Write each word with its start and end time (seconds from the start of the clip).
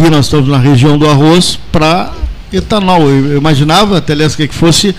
aqui 0.00 0.08
nós 0.08 0.26
estamos 0.26 0.48
na 0.48 0.56
região 0.56 0.96
do 0.96 1.06
arroz 1.06 1.58
para 1.70 2.10
etanol. 2.50 3.02
Eu, 3.02 3.32
eu 3.32 3.38
imaginava, 3.38 3.98
até 3.98 4.14
que 4.30 4.48
fosse 4.48 4.96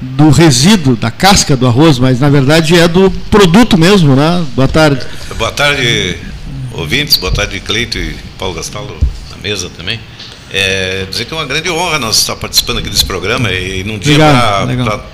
do 0.00 0.30
resíduo, 0.30 0.94
da 0.94 1.10
casca 1.10 1.56
do 1.56 1.66
arroz, 1.66 1.98
mas 1.98 2.20
na 2.20 2.28
verdade 2.28 2.78
é 2.78 2.86
do 2.86 3.10
produto 3.30 3.76
mesmo, 3.76 4.14
né? 4.14 4.44
Boa 4.54 4.68
tarde. 4.68 5.04
Boa 5.36 5.50
tarde, 5.50 6.18
ouvintes, 6.72 7.16
boa 7.16 7.32
tarde, 7.32 7.58
Cleito 7.58 7.98
e 7.98 8.14
Paulo 8.38 8.54
Gastaldo, 8.54 8.96
na 9.30 9.36
mesa 9.42 9.68
também. 9.76 9.98
É, 10.52 11.06
dizer 11.10 11.24
que 11.24 11.34
é 11.34 11.36
uma 11.36 11.46
grande 11.46 11.68
honra 11.68 11.98
nós 11.98 12.18
estar 12.18 12.36
participando 12.36 12.78
aqui 12.78 12.88
desse 12.88 13.04
programa 13.04 13.50
e 13.50 13.82
num 13.82 13.98
dia 13.98 14.16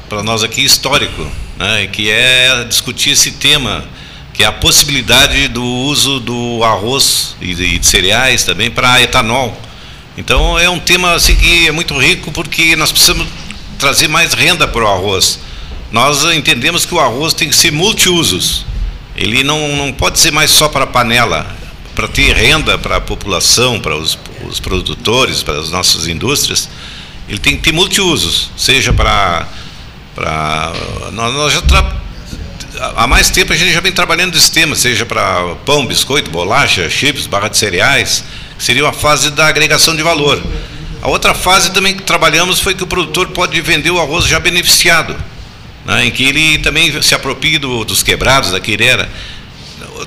para 0.07 0.23
nós 0.23 0.43
aqui 0.43 0.63
histórico, 0.63 1.27
né, 1.59 1.87
que 1.87 2.11
é 2.11 2.65
discutir 2.69 3.13
esse 3.13 3.31
tema, 3.31 3.85
que 4.41 4.45
é 4.45 4.47
a 4.47 4.53
possibilidade 4.53 5.49
do 5.49 5.63
uso 5.63 6.19
do 6.19 6.65
arroz 6.65 7.37
e 7.43 7.55
de, 7.55 7.79
de 7.79 7.87
cereais 7.87 8.43
também 8.43 8.71
para 8.71 9.03
etanol. 9.03 9.55
Então 10.17 10.59
é 10.59 10.67
um 10.71 10.79
tema 10.79 11.13
assim 11.13 11.35
que 11.35 11.69
é 11.69 11.71
muito 11.71 11.95
rico 11.99 12.33
porque 12.33 12.75
nós 12.75 12.91
precisamos 12.91 13.27
trazer 13.79 14.09
mais 14.09 14.33
renda 14.33 14.67
para 14.67 14.83
o 14.83 14.89
arroz. 14.89 15.41
Nós 15.93 16.25
entendemos 16.25 16.87
que 16.87 16.95
o 16.95 16.99
arroz 16.99 17.35
tem 17.35 17.51
que 17.51 17.55
ser 17.55 17.71
multiusos. 17.71 18.65
Ele 19.15 19.45
não, 19.45 19.77
não 19.77 19.93
pode 19.93 20.19
ser 20.19 20.31
mais 20.31 20.51
só 20.51 20.71
para 20.71 20.87
panela. 20.87 21.47
Para 21.95 22.09
ter 22.09 22.35
renda 22.35 22.79
para 22.79 22.97
a 22.97 23.01
população, 23.01 23.79
para 23.79 23.95
os, 23.95 24.19
os 24.49 24.59
produtores, 24.59 25.43
para 25.43 25.59
as 25.59 25.71
nossas 25.71 26.07
indústrias, 26.07 26.67
ele 27.29 27.39
tem 27.39 27.59
que 27.59 27.63
ter 27.63 27.73
multiusos. 27.73 28.51
Seja 28.57 28.91
para. 28.91 29.47
para 30.15 30.73
nós, 31.13 31.35
nós 31.35 31.53
já. 31.53 32.00
Há 32.81 33.07
mais 33.07 33.29
tempo 33.29 33.53
a 33.53 33.57
gente 33.57 33.75
já 33.75 33.81
vem 33.81 33.93
trabalhando 33.93 34.33
nesse 34.33 34.51
tema, 34.51 34.75
seja 34.75 35.05
para 35.05 35.55
pão, 35.67 35.85
biscoito, 35.85 36.31
bolacha, 36.31 36.89
chips, 36.89 37.27
barra 37.27 37.49
de 37.49 37.59
cereais, 37.59 38.25
seria 38.59 38.89
a 38.89 38.93
fase 38.93 39.31
da 39.31 39.47
agregação 39.47 39.95
de 39.95 40.03
valor. 40.03 40.43
A 41.03 41.09
outra 41.09 41.35
fase 41.35 41.73
também 41.73 41.95
que 41.95 42.03
trabalhamos 42.03 42.59
foi 42.59 42.75
que 42.75 42.83
o 42.83 42.87
produtor 42.87 43.29
pode 43.29 43.61
vender 43.61 43.91
o 43.91 44.01
arroz 44.01 44.25
já 44.25 44.41
beneficiado, 44.41 45.15
né, 45.85 46.07
em 46.07 46.11
que 46.11 46.25
ele 46.25 46.57
também 46.61 47.03
se 47.03 47.15
aproprie 47.15 47.59
do, 47.59 47.85
dos 47.85 48.03
quebrados 48.03 48.51
da 48.51 48.59
queirera. 48.59 49.11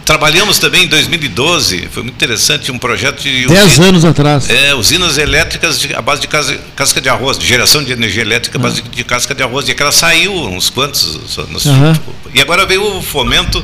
Trabalhamos 0.05 0.59
também 0.59 0.83
em 0.83 0.87
2012, 0.87 1.87
foi 1.91 2.03
muito 2.03 2.15
interessante, 2.15 2.71
um 2.71 2.77
projeto 2.77 3.21
de. 3.21 3.47
Dez 3.47 3.79
anos 3.79 4.05
atrás. 4.05 4.49
É, 4.49 4.73
usinas 4.73 5.17
elétricas 5.17 5.79
de, 5.79 5.93
à 5.93 6.01
base 6.01 6.21
de 6.21 6.27
casa, 6.27 6.59
casca 6.75 6.99
de 6.99 7.09
arroz, 7.09 7.37
de 7.37 7.45
geração 7.45 7.83
de 7.83 7.91
energia 7.91 8.21
elétrica 8.21 8.57
à 8.57 8.61
base 8.61 8.81
de, 8.81 8.89
de 8.89 9.03
casca 9.03 9.33
de 9.35 9.43
arroz. 9.43 9.67
E 9.67 9.71
aquela 9.71 9.91
saiu 9.91 10.33
uns 10.33 10.69
quantos. 10.69 11.37
Nos, 11.49 11.65
uhum. 11.65 11.93
E 12.33 12.41
agora 12.41 12.65
veio 12.65 12.97
o 12.97 13.01
fomento 13.01 13.63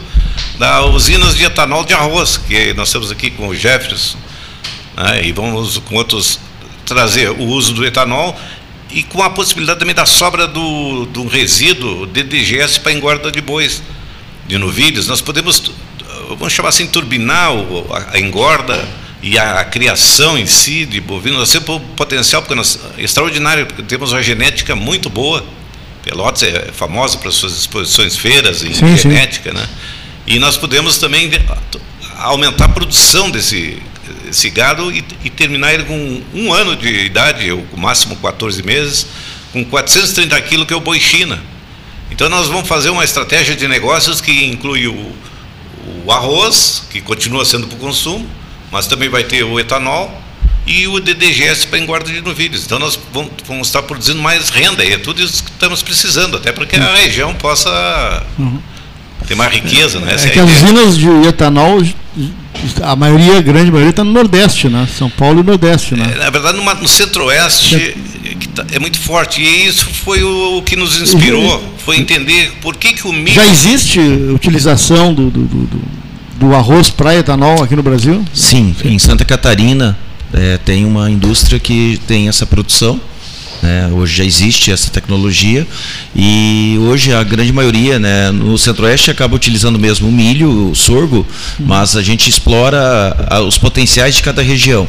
das 0.57 0.85
usinas 0.85 1.35
de 1.35 1.45
etanol 1.45 1.83
de 1.83 1.93
arroz, 1.93 2.37
que 2.37 2.73
nós 2.73 2.91
temos 2.91 3.11
aqui 3.11 3.31
com 3.31 3.47
o 3.47 3.55
Jefferson, 3.55 4.17
né, 4.95 5.25
e 5.25 5.31
vamos 5.31 5.77
com 5.77 5.95
outros 5.95 6.39
trazer 6.85 7.29
o 7.29 7.43
uso 7.43 7.73
do 7.73 7.85
etanol 7.85 8.37
e 8.91 9.03
com 9.03 9.21
a 9.21 9.29
possibilidade 9.29 9.79
também 9.79 9.93
da 9.93 10.05
sobra 10.05 10.47
do, 10.47 11.05
do 11.05 11.27
resíduo 11.27 12.07
de 12.07 12.23
DGS 12.23 12.79
para 12.79 12.91
engorda 12.91 13.31
de 13.31 13.41
bois, 13.41 13.83
de 14.47 14.57
novilhos. 14.57 15.07
Nós 15.07 15.21
podemos, 15.21 15.71
vamos 16.35 16.53
chamar 16.53 16.69
assim, 16.69 16.87
turbinar 16.87 17.51
a 18.11 18.19
engorda 18.19 18.87
e 19.21 19.37
a, 19.37 19.59
a 19.59 19.65
criação 19.65 20.37
em 20.37 20.45
si 20.45 20.85
de 20.85 21.01
bovinos. 21.01 21.39
Nós 21.39 21.51
temos 21.51 21.69
um 21.69 21.79
potencial 21.95 22.41
porque 22.41 22.55
nós, 22.55 22.79
extraordinário, 22.97 23.65
porque 23.65 23.83
temos 23.83 24.11
uma 24.11 24.21
genética 24.21 24.75
muito 24.75 25.09
boa. 25.09 25.43
Pelotas 26.03 26.43
é 26.43 26.71
famosa 26.71 27.17
para 27.17 27.31
suas 27.31 27.57
exposições 27.57 28.15
feiras 28.15 28.63
em 28.63 28.73
sim, 28.73 28.97
genética, 28.97 29.51
sim. 29.51 29.57
né? 29.57 29.67
E 30.25 30.39
nós 30.39 30.55
podemos 30.57 30.97
também 30.97 31.29
aumentar 32.17 32.65
a 32.65 32.69
produção 32.69 33.29
desse 33.29 33.81
esse 34.29 34.49
gado 34.49 34.91
e, 34.91 35.03
e, 35.23 35.29
terminar 35.29 35.73
ele 35.73 35.83
com 35.83 36.21
um 36.33 36.53
ano 36.53 36.75
de 36.75 36.87
idade, 36.87 37.51
ou 37.51 37.63
com 37.63 37.77
máximo 37.77 38.15
14 38.15 38.61
meses, 38.63 39.07
com 39.51 39.65
430 39.65 40.39
quilos, 40.41 40.67
que 40.67 40.73
é 40.73 40.77
o 40.77 40.79
boi 40.79 40.99
China. 40.99 41.41
Então 42.11 42.29
nós 42.29 42.47
vamos 42.47 42.67
fazer 42.67 42.89
uma 42.89 43.03
estratégia 43.03 43.55
de 43.55 43.67
negócios 43.67 44.21
que 44.21 44.45
inclui 44.45 44.87
o, 44.87 45.13
o 46.05 46.11
arroz, 46.11 46.83
que 46.89 47.01
continua 47.01 47.45
sendo 47.45 47.67
para 47.67 47.75
o 47.75 47.79
consumo, 47.79 48.27
mas 48.71 48.87
também 48.87 49.09
vai 49.09 49.23
ter 49.23 49.43
o 49.43 49.59
etanol 49.59 50.21
e 50.65 50.87
o 50.87 50.99
DDGS 50.99 51.67
para 51.67 51.79
engorda 51.79 52.11
de 52.11 52.21
novilhos. 52.21 52.63
Então 52.65 52.77
nós 52.77 52.99
vamos, 53.11 53.31
vamos, 53.47 53.67
estar 53.67 53.81
produzindo 53.81 54.21
mais 54.21 54.49
renda 54.49 54.83
e 54.85 54.93
é 54.93 54.97
tudo 54.97 55.21
isso 55.21 55.43
que 55.43 55.49
estamos 55.49 55.81
precisando, 55.81 56.37
até 56.37 56.51
para 56.51 56.65
que 56.65 56.75
a 56.75 56.95
região 56.95 57.33
possa 57.33 58.23
uhum. 58.37 58.59
ter 59.27 59.35
mais 59.35 59.51
riqueza. 59.51 59.99
Né? 59.99 60.15
é, 60.15 60.27
é 60.27 60.29
que 60.29 60.39
as 60.39 60.49
usinas 60.51 60.97
de 60.97 61.09
etanol 61.27 61.81
a 62.81 62.95
maioria, 62.95 63.37
a 63.37 63.41
grande 63.41 63.71
maioria 63.71 63.91
está 63.91 64.03
no 64.03 64.11
Nordeste, 64.11 64.67
né? 64.67 64.87
São 64.97 65.09
Paulo 65.09 65.39
e 65.39 65.43
Nordeste, 65.43 65.95
né? 65.95 66.11
É, 66.13 66.19
na 66.19 66.29
verdade, 66.29 66.57
no, 66.57 66.63
no 66.63 66.87
Centro-Oeste 66.87 67.95
é 68.71 68.79
muito 68.79 68.99
forte. 68.99 69.41
E 69.41 69.67
isso 69.67 69.85
foi 69.85 70.23
o, 70.23 70.57
o 70.57 70.61
que 70.61 70.75
nos 70.75 71.01
inspirou, 71.01 71.63
foi 71.83 71.97
entender 71.97 72.53
por 72.61 72.75
que, 72.75 72.93
que 72.93 73.07
o 73.07 73.13
milho... 73.13 73.33
Já 73.33 73.45
existe 73.45 73.99
utilização 73.99 75.13
do, 75.13 75.29
do, 75.29 75.41
do, 75.41 75.81
do 76.39 76.55
arroz 76.55 76.89
para 76.89 77.15
etanol 77.15 77.63
aqui 77.63 77.75
no 77.75 77.83
Brasil? 77.83 78.23
Sim, 78.33 78.75
em 78.85 78.99
Santa 78.99 79.25
Catarina 79.25 79.97
é, 80.33 80.57
tem 80.57 80.85
uma 80.85 81.09
indústria 81.09 81.59
que 81.59 81.99
tem 82.07 82.27
essa 82.27 82.45
produção 82.45 82.99
né? 83.61 83.89
Hoje 83.93 84.17
já 84.17 84.23
existe 84.23 84.71
essa 84.71 84.89
tecnologia 84.89 85.67
e 86.15 86.77
hoje 86.81 87.13
a 87.13 87.23
grande 87.23 87.51
maioria 87.51 87.99
né, 87.99 88.31
no 88.31 88.57
Centro-Oeste 88.57 89.11
acaba 89.11 89.35
utilizando 89.35 89.77
mesmo 89.77 90.07
o 90.07 90.11
milho, 90.11 90.69
o 90.71 90.75
sorgo, 90.75 91.25
mas 91.59 91.95
a 91.95 92.01
gente 92.01 92.29
explora 92.29 93.41
os 93.45 93.57
potenciais 93.57 94.15
de 94.15 94.23
cada 94.23 94.41
região. 94.41 94.87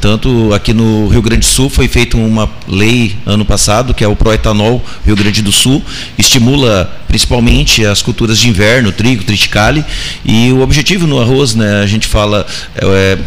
Tanto 0.00 0.52
aqui 0.52 0.72
no 0.72 1.08
Rio 1.08 1.22
Grande 1.22 1.40
do 1.40 1.52
Sul 1.52 1.68
foi 1.68 1.88
feita 1.88 2.16
uma 2.16 2.50
lei 2.66 3.16
ano 3.26 3.44
passado, 3.44 3.94
que 3.94 4.04
é 4.04 4.08
o 4.08 4.16
Proetanol 4.16 4.84
Rio 5.04 5.16
Grande 5.16 5.42
do 5.42 5.52
Sul, 5.52 5.82
estimula 6.18 6.90
principalmente 7.08 7.84
as 7.84 8.00
culturas 8.00 8.38
de 8.38 8.48
inverno, 8.48 8.90
trigo, 8.90 9.22
triticale, 9.22 9.84
e 10.24 10.50
o 10.52 10.60
objetivo 10.60 11.06
no 11.06 11.20
arroz, 11.20 11.54
né, 11.54 11.82
a 11.82 11.86
gente 11.86 12.06
fala, 12.06 12.46
é, 12.74 12.86
é 12.86 13.18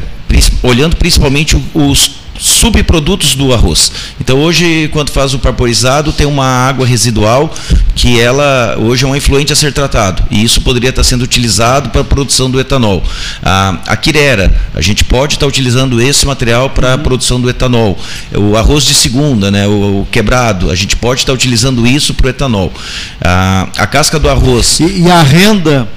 olhando 0.63 0.95
principalmente 0.95 1.55
os 1.73 2.24
subprodutos 2.37 3.35
do 3.35 3.53
arroz. 3.53 3.91
Então 4.19 4.39
hoje, 4.39 4.89
quando 4.91 5.09
faz 5.09 5.33
o 5.33 5.39
parporizado, 5.39 6.11
tem 6.11 6.25
uma 6.25 6.45
água 6.45 6.85
residual 6.85 7.53
que 7.95 8.19
ela 8.19 8.75
hoje 8.77 9.05
é 9.05 9.07
um 9.07 9.15
influente 9.15 9.53
a 9.53 9.55
ser 9.55 9.71
tratado. 9.71 10.23
E 10.29 10.43
isso 10.43 10.61
poderia 10.61 10.89
estar 10.89 11.03
sendo 11.03 11.23
utilizado 11.23 11.89
para 11.89 12.01
a 12.01 12.03
produção 12.03 12.49
do 12.51 12.59
etanol. 12.59 13.03
A, 13.41 13.79
a 13.87 13.97
quirera, 13.97 14.53
a 14.73 14.81
gente 14.81 15.03
pode 15.03 15.35
estar 15.35 15.47
utilizando 15.47 16.01
esse 16.01 16.25
material 16.25 16.69
para 16.69 16.93
a 16.93 16.97
produção 16.97 17.39
do 17.39 17.49
etanol. 17.49 17.97
O 18.33 18.57
arroz 18.57 18.83
de 18.83 18.93
segunda, 18.93 19.49
né, 19.49 19.67
o, 19.67 20.01
o 20.01 20.07
quebrado, 20.11 20.69
a 20.69 20.75
gente 20.75 20.95
pode 20.95 21.21
estar 21.21 21.33
utilizando 21.33 21.87
isso 21.87 22.13
para 22.13 22.27
o 22.27 22.29
etanol. 22.29 22.73
A, 23.21 23.67
a 23.77 23.87
casca 23.87 24.19
do 24.19 24.29
arroz. 24.29 24.79
E, 24.79 25.01
e 25.01 25.11
a 25.11 25.21
renda 25.21 25.87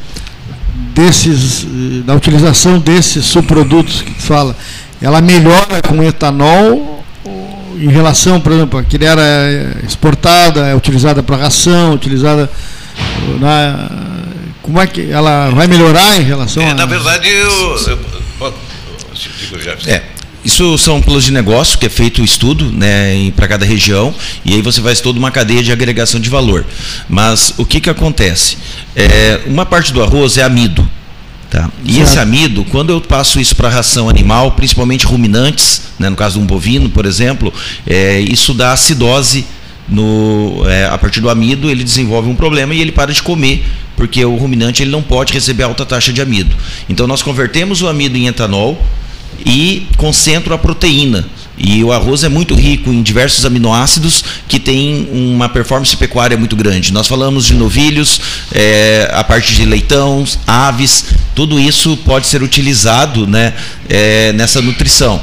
desses, 0.95 1.67
da 2.05 2.15
utilização 2.15 2.79
desses 2.79 3.25
subprodutos 3.25 4.03
que 4.03 4.13
fala, 4.15 4.57
ela 5.01 5.21
melhora 5.21 5.81
com 5.87 6.03
etanol 6.03 7.05
em 7.81 7.89
relação, 7.89 8.41
por 8.41 8.53
exemplo, 8.53 8.83
que 8.85 9.05
era 9.05 9.23
exportada, 9.87 10.67
é 10.67 10.75
utilizada 10.75 11.23
para 11.23 11.37
ração, 11.37 11.93
utilizada 11.93 12.51
na, 13.39 13.89
como 14.63 14.81
é 14.81 14.87
que 14.87 15.11
ela 15.11 15.51
vai 15.51 15.67
melhorar 15.67 16.21
em 16.21 16.25
relação 16.25 16.63
é, 16.63 16.71
a 16.71 16.75
na 16.75 16.87
verdade 16.87 17.29
eu, 17.29 17.77
eu, 18.41 18.55
eu 19.53 19.61
já 19.61 19.77
é 19.87 20.03
isso 20.45 20.79
são 20.79 21.03
planos 21.03 21.25
de 21.25 21.33
negócio 21.33 21.79
que 21.79 21.87
é 21.87 21.89
feito 21.89 22.23
o 22.23 22.25
estudo 22.25 22.71
né, 22.73 23.31
para 23.35 23.49
cada 23.49 23.67
região 23.67 24.15
e 24.45 24.55
aí 24.55 24.63
você 24.63 24.81
faz 24.81 25.01
toda 25.01 25.19
uma 25.19 25.31
cadeia 25.31 25.63
de 25.63 25.73
agregação 25.73 26.21
de 26.21 26.31
valor. 26.31 26.65
Mas 27.09 27.53
o 27.59 27.67
que, 27.67 27.81
que 27.81 27.91
acontece? 27.91 28.57
É, 28.95 29.41
uma 29.47 29.67
parte 29.67 29.93
do 29.93 30.03
arroz 30.03 30.39
é 30.39 30.45
amido. 30.45 30.89
Tá? 31.51 31.71
E 31.83 31.95
certo. 31.95 32.09
esse 32.09 32.19
amido, 32.19 32.65
quando 32.67 32.91
eu 32.91 33.01
passo 33.01 33.41
isso 33.41 33.57
para 33.57 33.71
ração 33.71 34.09
animal, 34.09 34.53
principalmente 34.53 35.07
ruminantes, 35.07 35.83
né, 35.99 36.11
no 36.11 36.17
caso 36.17 36.39
de 36.39 36.45
um 36.45 36.47
bovino, 36.47 36.91
por 36.91 37.07
exemplo, 37.07 37.53
é, 37.87 38.21
isso 38.21 38.53
dá 38.53 38.73
acidose 38.73 39.47
no, 39.89 40.63
é, 40.69 40.85
a 40.85 40.99
partir 40.99 41.21
do 41.21 41.31
amido, 41.31 41.71
ele 41.71 41.83
desenvolve 41.83 42.29
um 42.29 42.35
problema 42.35 42.75
e 42.75 42.81
ele 42.81 42.93
para 42.93 43.13
de 43.13 43.23
comer, 43.23 43.65
porque 43.97 44.23
o 44.25 44.37
ruminante 44.37 44.83
ele 44.83 44.91
não 44.91 45.03
pode 45.03 45.33
receber 45.33 45.63
alta 45.63 45.87
taxa 45.87 46.13
de 46.13 46.21
amido. 46.21 46.55
Então 46.89 47.07
nós 47.07 47.23
convertemos 47.23 47.81
o 47.81 47.89
amido 47.89 48.19
em 48.19 48.27
etanol 48.27 48.81
e 49.45 49.87
concentro 49.97 50.53
a 50.53 50.59
proteína. 50.59 51.27
E 51.59 51.83
o 51.83 51.93
arroz 51.93 52.23
é 52.23 52.29
muito 52.29 52.55
rico 52.55 52.93
em 52.93 53.03
diversos 53.03 53.45
aminoácidos 53.45 54.25
que 54.47 54.61
tem 54.61 55.09
uma 55.11 55.49
performance 55.49 55.97
pecuária 55.97 56.37
muito 56.37 56.55
grande. 56.55 56.93
Nós 56.93 57.09
falamos 57.09 57.47
de 57.47 57.55
novilhos, 57.55 58.21
é, 58.53 59.11
a 59.13 59.25
parte 59.25 59.55
de 59.55 59.65
leitão, 59.65 60.25
aves, 60.47 61.07
tudo 61.35 61.59
isso 61.59 61.97
pode 61.99 62.29
ser 62.29 62.43
utilizado 62.43 63.27
né, 63.27 63.55
é, 63.89 64.33
nessa 64.35 64.63
nutrição. 64.63 65.21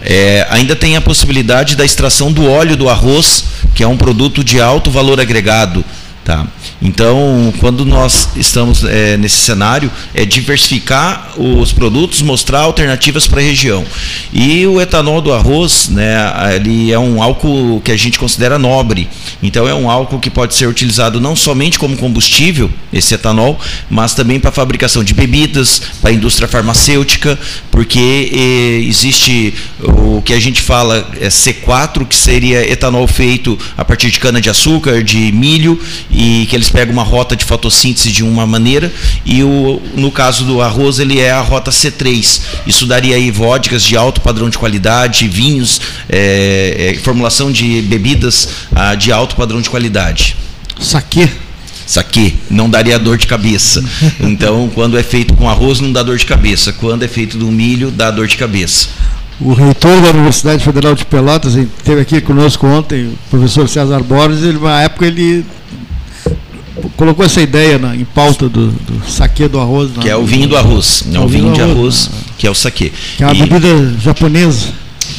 É, 0.00 0.46
ainda 0.50 0.76
tem 0.76 0.94
a 0.96 1.00
possibilidade 1.00 1.74
da 1.74 1.84
extração 1.84 2.30
do 2.30 2.48
óleo 2.48 2.76
do 2.76 2.88
arroz, 2.88 3.44
que 3.74 3.82
é 3.82 3.86
um 3.86 3.96
produto 3.96 4.44
de 4.44 4.60
alto 4.60 4.90
valor 4.90 5.18
agregado. 5.18 5.84
Tá? 6.28 6.46
Então, 6.82 7.54
quando 7.58 7.86
nós 7.86 8.28
estamos 8.36 8.84
é, 8.84 9.16
nesse 9.16 9.38
cenário, 9.38 9.90
é 10.12 10.26
diversificar 10.26 11.32
os 11.38 11.72
produtos, 11.72 12.20
mostrar 12.20 12.60
alternativas 12.60 13.26
para 13.26 13.40
a 13.40 13.42
região. 13.42 13.82
E 14.30 14.66
o 14.66 14.78
etanol 14.78 15.22
do 15.22 15.32
arroz, 15.32 15.88
né, 15.88 16.14
ele 16.54 16.92
é 16.92 16.98
um 16.98 17.22
álcool 17.22 17.80
que 17.80 17.90
a 17.90 17.96
gente 17.96 18.18
considera 18.18 18.58
nobre. 18.58 19.08
Então, 19.42 19.66
é 19.66 19.72
um 19.72 19.90
álcool 19.90 20.20
que 20.20 20.28
pode 20.28 20.54
ser 20.54 20.66
utilizado 20.66 21.18
não 21.18 21.34
somente 21.34 21.78
como 21.78 21.96
combustível, 21.96 22.70
esse 22.92 23.14
etanol, 23.14 23.58
mas 23.88 24.12
também 24.12 24.38
para 24.38 24.52
fabricação 24.52 25.02
de 25.02 25.14
bebidas, 25.14 25.80
para 26.02 26.10
a 26.10 26.12
indústria 26.12 26.46
farmacêutica, 26.46 27.38
porque 27.70 28.30
existe 28.86 29.54
o 29.82 30.20
que 30.20 30.34
a 30.34 30.40
gente 30.40 30.60
fala 30.60 31.10
é 31.18 31.28
C4, 31.28 32.06
que 32.06 32.16
seria 32.16 32.70
etanol 32.70 33.06
feito 33.06 33.58
a 33.78 33.84
partir 33.84 34.10
de 34.10 34.20
cana-de-açúcar, 34.20 35.02
de 35.02 35.32
milho 35.32 35.80
e 36.18 36.46
que 36.46 36.56
eles 36.56 36.68
pegam 36.68 36.92
uma 36.92 37.04
rota 37.04 37.36
de 37.36 37.44
fotossíntese 37.44 38.10
de 38.10 38.24
uma 38.24 38.44
maneira 38.44 38.92
e 39.24 39.44
o, 39.44 39.80
no 39.94 40.10
caso 40.10 40.44
do 40.44 40.60
arroz 40.60 40.98
ele 40.98 41.20
é 41.20 41.30
a 41.30 41.40
rota 41.40 41.70
C3. 41.70 42.40
Isso 42.66 42.86
daria 42.86 43.14
aí 43.14 43.30
vodkas 43.30 43.84
de 43.84 43.96
alto 43.96 44.20
padrão 44.20 44.50
de 44.50 44.58
qualidade, 44.58 45.28
vinhos, 45.28 45.80
é, 46.08 46.96
é, 46.96 46.98
formulação 46.98 47.52
de 47.52 47.82
bebidas 47.82 48.48
ah, 48.74 48.96
de 48.96 49.12
alto 49.12 49.36
padrão 49.36 49.60
de 49.60 49.70
qualidade. 49.70 50.34
Saque. 50.80 51.30
Saque, 51.86 52.34
não 52.50 52.68
daria 52.68 52.98
dor 52.98 53.16
de 53.16 53.26
cabeça. 53.26 53.82
Então, 54.20 54.68
quando 54.74 54.98
é 54.98 55.02
feito 55.02 55.34
com 55.34 55.48
arroz, 55.48 55.80
não 55.80 55.92
dá 55.92 56.02
dor 56.02 56.18
de 56.18 56.26
cabeça. 56.26 56.72
Quando 56.72 57.04
é 57.04 57.08
feito 57.08 57.38
do 57.38 57.46
milho, 57.46 57.90
dá 57.90 58.10
dor 58.10 58.26
de 58.26 58.36
cabeça. 58.36 58.88
O 59.40 59.54
reitor 59.54 60.02
da 60.02 60.10
Universidade 60.10 60.64
Federal 60.64 60.94
de 60.94 61.04
Pelotas 61.04 61.54
esteve 61.54 62.00
aqui 62.00 62.20
conosco 62.20 62.66
ontem, 62.66 63.06
o 63.06 63.18
professor 63.30 63.68
César 63.68 64.00
Borges, 64.00 64.42
ele, 64.42 64.58
na 64.58 64.82
época 64.82 65.06
ele 65.06 65.44
colocou 66.98 67.24
essa 67.24 67.40
ideia 67.40 67.78
na, 67.78 67.94
em 67.94 68.04
pauta 68.04 68.48
do, 68.48 68.72
do 68.72 69.08
saque 69.08 69.46
do 69.46 69.60
arroz. 69.60 69.92
Que 70.00 70.10
é 70.10 70.16
o 70.16 70.26
vinho 70.26 70.48
do 70.48 70.56
arroz, 70.56 71.04
não 71.06 71.22
é 71.22 71.24
o 71.24 71.28
vinho 71.28 71.52
de 71.52 71.62
arroz, 71.62 72.10
né? 72.12 72.18
que 72.36 72.46
é 72.46 72.50
o 72.50 72.54
saque. 72.54 72.92
Que 73.16 73.22
é 73.22 73.26
uma 73.26 73.34
bebida 73.34 73.94
japonesa. 74.00 74.66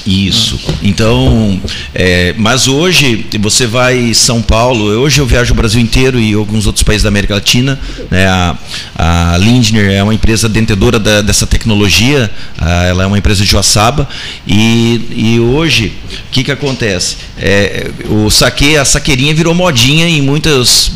Isso. 0.09 0.59
Então, 0.81 1.61
é, 1.93 2.33
mas 2.35 2.67
hoje 2.67 3.27
você 3.39 3.67
vai 3.67 4.11
São 4.15 4.41
Paulo. 4.41 4.85
Hoje 4.85 5.21
eu 5.21 5.25
viajo 5.27 5.53
o 5.53 5.55
Brasil 5.55 5.79
inteiro 5.79 6.19
e 6.19 6.33
alguns 6.33 6.65
outros 6.65 6.81
países 6.81 7.03
da 7.03 7.09
América 7.09 7.35
Latina. 7.35 7.79
Né? 8.09 8.25
A, 8.25 8.57
a 8.97 9.37
Lindner 9.37 9.91
é 9.91 10.01
uma 10.01 10.13
empresa 10.13 10.49
detentora 10.49 10.97
da, 10.97 11.21
dessa 11.21 11.45
tecnologia. 11.45 12.31
A, 12.57 12.85
ela 12.85 13.03
é 13.03 13.05
uma 13.05 13.19
empresa 13.19 13.43
de 13.43 13.51
Joaçaba 13.51 14.09
e, 14.47 15.01
e 15.15 15.39
hoje 15.39 15.93
o 16.11 16.31
que 16.31 16.43
que 16.43 16.51
acontece? 16.51 17.17
É, 17.37 17.91
o 18.09 18.31
saque, 18.31 18.77
a 18.77 18.85
saqueirinha 18.85 19.33
virou 19.35 19.53
modinha 19.53 20.07
em 20.09 20.23
muitos, 20.23 20.91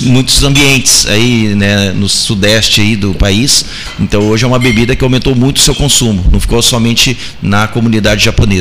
muitos 0.00 0.42
ambientes 0.42 1.06
aí, 1.06 1.54
né, 1.54 1.92
no 1.92 2.08
sudeste 2.08 2.80
aí 2.80 2.96
do 2.96 3.14
país. 3.14 3.64
Então 4.00 4.22
hoje 4.22 4.44
é 4.44 4.46
uma 4.48 4.58
bebida 4.58 4.96
que 4.96 5.04
aumentou 5.04 5.36
muito 5.36 5.58
o 5.58 5.60
seu 5.60 5.74
consumo. 5.74 6.24
Não 6.32 6.40
ficou 6.40 6.60
somente 6.62 7.16
na 7.40 7.68
comunidade 7.68 8.24
japonesa 8.24 8.55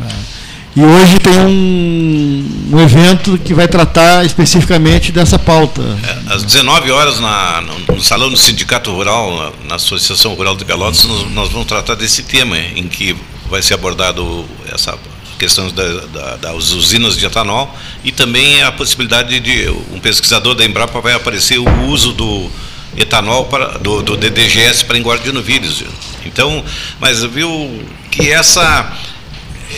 É. 0.00 0.36
E 0.76 0.84
hoje 0.84 1.18
tem 1.18 1.32
um, 1.38 2.68
um, 2.72 2.80
evento 2.80 3.38
que 3.38 3.54
vai 3.54 3.66
tratar 3.66 4.26
especificamente 4.26 5.10
dessa 5.10 5.38
pauta. 5.38 5.80
É, 6.04 6.34
às 6.34 6.42
19 6.42 6.90
horas, 6.90 7.18
na, 7.18 7.62
no, 7.62 7.94
no, 7.94 8.02
salão 8.02 8.28
do 8.28 8.36
Sindicato 8.36 8.92
Rural, 8.92 9.34
na, 9.34 9.68
na 9.68 9.74
Associação 9.76 10.34
Rural 10.34 10.54
de 10.54 10.66
Pelotas, 10.66 11.02
nós, 11.04 11.30
nós, 11.32 11.48
vamos 11.48 11.66
tratar 11.66 11.94
desse 11.94 12.24
tema, 12.24 12.58
em 12.58 12.88
que 12.88 13.16
vai 13.48 13.62
ser 13.62 13.72
abordado 13.72 14.44
essa 14.70 14.98
questão 15.38 15.70
da, 15.70 16.00
da, 16.06 16.36
das 16.36 16.72
usinas 16.72 17.16
de 17.16 17.24
etanol 17.24 17.74
e 18.04 18.12
também 18.12 18.62
a 18.62 18.70
possibilidade 18.70 19.40
de 19.40 19.70
um 19.92 19.98
pesquisador 19.98 20.54
da 20.54 20.64
Embrapa 20.64 21.00
vai 21.00 21.14
aparecer 21.14 21.58
o 21.58 21.84
uso 21.86 22.12
do 22.12 22.50
etanol 22.98 23.46
para, 23.46 23.78
do, 23.78 24.02
do 24.02 24.16
DDGS 24.16 24.84
para 24.84 24.98
engorda 24.98 25.24
de 25.24 25.32
novilhos. 25.32 25.84
Então, 26.24 26.62
mas 27.00 27.22
viu 27.22 27.82
que 28.16 28.30
essa 28.32 28.92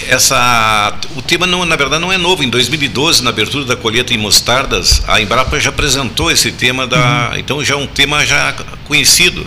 essa 0.06 0.94
o 1.16 1.22
tema 1.22 1.46
não 1.46 1.64
na 1.64 1.74
verdade 1.74 2.00
não 2.00 2.12
é 2.12 2.18
novo 2.18 2.44
em 2.44 2.48
2012 2.48 3.22
na 3.22 3.30
abertura 3.30 3.64
da 3.64 3.74
colheita 3.74 4.14
em 4.14 4.18
mostardas 4.18 5.02
a 5.08 5.20
Embrapa 5.20 5.58
já 5.58 5.70
apresentou 5.70 6.30
esse 6.30 6.52
tema 6.52 6.86
da 6.86 7.30
uhum. 7.32 7.38
então 7.38 7.64
já 7.64 7.74
é 7.74 7.76
um 7.76 7.86
tema 7.86 8.24
já 8.24 8.54
conhecido 8.86 9.44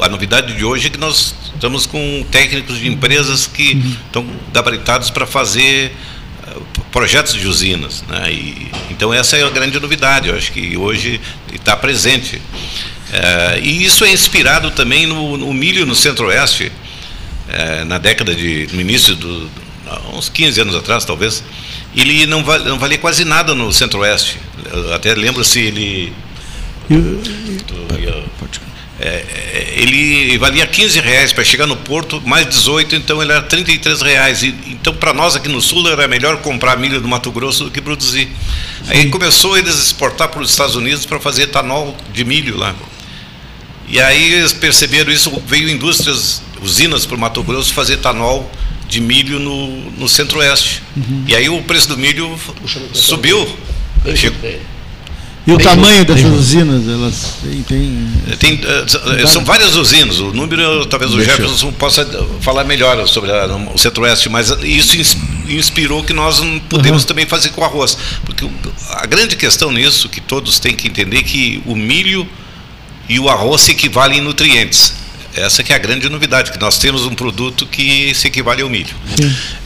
a 0.00 0.08
novidade 0.08 0.54
de 0.54 0.64
hoje 0.64 0.88
é 0.88 0.90
que 0.90 0.98
nós 0.98 1.34
estamos 1.54 1.86
com 1.86 2.24
técnicos 2.30 2.78
de 2.78 2.88
empresas 2.88 3.46
que 3.46 3.74
uhum. 3.74 3.96
estão 4.06 4.26
gabaritados 4.52 5.10
para 5.10 5.26
fazer 5.26 5.92
eh, 6.46 6.56
projetos 6.90 7.34
de 7.34 7.46
usinas 7.46 8.02
né? 8.08 8.32
e, 8.32 8.70
então 8.90 9.14
essa 9.14 9.36
é 9.36 9.44
a 9.44 9.50
grande 9.50 9.78
novidade 9.80 10.28
eu 10.28 10.36
acho 10.36 10.52
que 10.52 10.76
hoje 10.76 11.20
está 11.52 11.76
presente 11.76 12.42
é, 13.12 13.60
e 13.62 13.84
isso 13.84 14.04
é 14.04 14.12
inspirado 14.12 14.70
também 14.70 15.06
no, 15.06 15.36
no 15.36 15.52
milho 15.52 15.86
no 15.86 15.94
centro-oeste 15.94 16.72
é, 17.52 17.84
na 17.84 17.98
década 17.98 18.34
de 18.34 18.68
no 18.72 18.80
início 18.80 19.14
do 19.14 19.50
uns 20.14 20.28
15 20.28 20.60
anos 20.60 20.74
atrás 20.74 21.04
talvez 21.04 21.44
ele 21.94 22.24
não, 22.26 22.42
val, 22.42 22.58
não 22.60 22.78
valia 22.78 22.96
quase 22.96 23.24
nada 23.24 23.54
no 23.54 23.70
centro-oeste 23.72 24.38
até 24.94 25.14
lembro 25.14 25.44
se 25.44 25.60
ele 25.60 26.12
é, 29.00 29.74
ele 29.78 30.38
valia 30.38 30.64
15 30.64 31.00
reais 31.00 31.32
para 31.32 31.42
chegar 31.42 31.66
no 31.66 31.76
porto, 31.76 32.22
mais 32.24 32.48
18, 32.48 32.94
então 32.94 33.20
ele 33.20 33.32
era 33.32 33.42
33 33.42 34.00
reais. 34.00 34.44
E, 34.44 34.54
então, 34.68 34.94
para 34.94 35.12
nós 35.12 35.34
aqui 35.34 35.48
no 35.48 35.60
sul, 35.60 35.88
era 35.88 36.06
melhor 36.06 36.36
comprar 36.36 36.78
milho 36.78 37.00
do 37.00 37.08
Mato 37.08 37.32
Grosso 37.32 37.64
do 37.64 37.70
que 37.72 37.80
produzir. 37.80 38.28
Aí 38.86 39.10
começou 39.10 39.58
eles 39.58 39.74
a 39.74 39.78
exportar 39.78 40.28
para 40.28 40.40
os 40.40 40.50
Estados 40.50 40.76
Unidos 40.76 41.04
para 41.04 41.18
fazer 41.18 41.42
etanol 41.42 41.96
de 42.12 42.24
milho 42.24 42.56
lá. 42.56 42.76
E 43.88 44.00
aí 44.00 44.34
eles 44.34 44.52
perceberam 44.52 45.12
isso, 45.12 45.30
veio 45.46 45.68
indústrias, 45.68 46.40
usinas 46.62 47.04
para 47.04 47.16
o 47.16 47.20
Mato 47.20 47.42
Grosso 47.42 47.72
fazer 47.74 47.94
etanol 47.94 48.50
de 48.88 49.00
milho 49.00 49.38
no, 49.38 49.90
no 49.92 50.08
centro-oeste. 50.08 50.82
Uhum. 50.96 51.24
E 51.26 51.34
aí 51.34 51.48
o 51.48 51.62
preço 51.62 51.88
do 51.88 51.96
milho 51.96 52.38
subiu. 52.92 53.48
E 55.44 55.52
o 55.52 55.58
tamanho 55.58 56.04
dessas 56.04 56.30
usinas, 56.30 56.86
elas 56.86 57.34
têm. 57.42 57.62
tem, 58.38 58.56
tem, 58.58 59.26
são 59.26 59.44
várias 59.44 59.74
usinas. 59.74 60.20
O 60.20 60.32
número, 60.32 60.86
talvez 60.86 61.12
o 61.12 61.16
Deixa 61.16 61.32
Jefferson 61.32 61.68
eu. 61.68 61.72
possa 61.72 62.06
falar 62.40 62.62
melhor 62.62 63.08
sobre 63.08 63.32
a, 63.32 63.46
o 63.74 63.76
Centro-Oeste, 63.76 64.28
mas 64.28 64.50
isso 64.62 64.96
inspirou 65.48 66.04
que 66.04 66.12
nós 66.12 66.40
podemos 66.68 67.02
uhum. 67.02 67.08
também 67.08 67.26
fazer 67.26 67.48
com 67.48 67.64
arroz. 67.64 67.98
Porque 68.24 68.48
a 68.90 69.06
grande 69.06 69.34
questão 69.34 69.72
nisso, 69.72 70.08
que 70.08 70.20
todos 70.20 70.60
têm 70.60 70.76
que 70.76 70.86
entender, 70.86 71.22
que 71.24 71.60
o 71.66 71.74
milho 71.74 72.28
e 73.08 73.18
o 73.18 73.28
arroz 73.28 73.62
se 73.62 73.72
equivalem 73.72 74.18
em 74.18 74.20
nutrientes. 74.20 74.94
Essa 75.34 75.62
que 75.62 75.72
é 75.72 75.76
a 75.76 75.78
grande 75.78 76.08
novidade, 76.08 76.52
que 76.52 76.60
nós 76.60 76.78
temos 76.78 77.06
um 77.06 77.14
produto 77.14 77.66
que 77.66 78.14
se 78.14 78.26
equivale 78.26 78.62
ao 78.62 78.68
milho. 78.68 78.94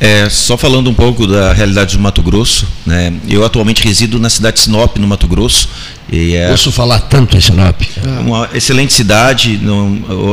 É, 0.00 0.28
só 0.30 0.56
falando 0.56 0.88
um 0.88 0.94
pouco 0.94 1.26
da 1.26 1.52
realidade 1.52 1.96
do 1.96 2.02
Mato 2.02 2.22
Grosso, 2.22 2.68
né, 2.84 3.12
eu 3.28 3.44
atualmente 3.44 3.82
resido 3.82 4.18
na 4.18 4.30
cidade 4.30 4.56
de 4.56 4.62
Sinop, 4.62 4.96
no 4.98 5.06
Mato 5.06 5.26
Grosso, 5.26 5.68
é 6.12 6.50
Ouço 6.50 6.70
falar 6.70 7.00
tanto 7.00 7.36
em 7.36 7.40
Sinop. 7.40 7.80
Uma 8.24 8.48
excelente 8.54 8.92
cidade. 8.92 9.60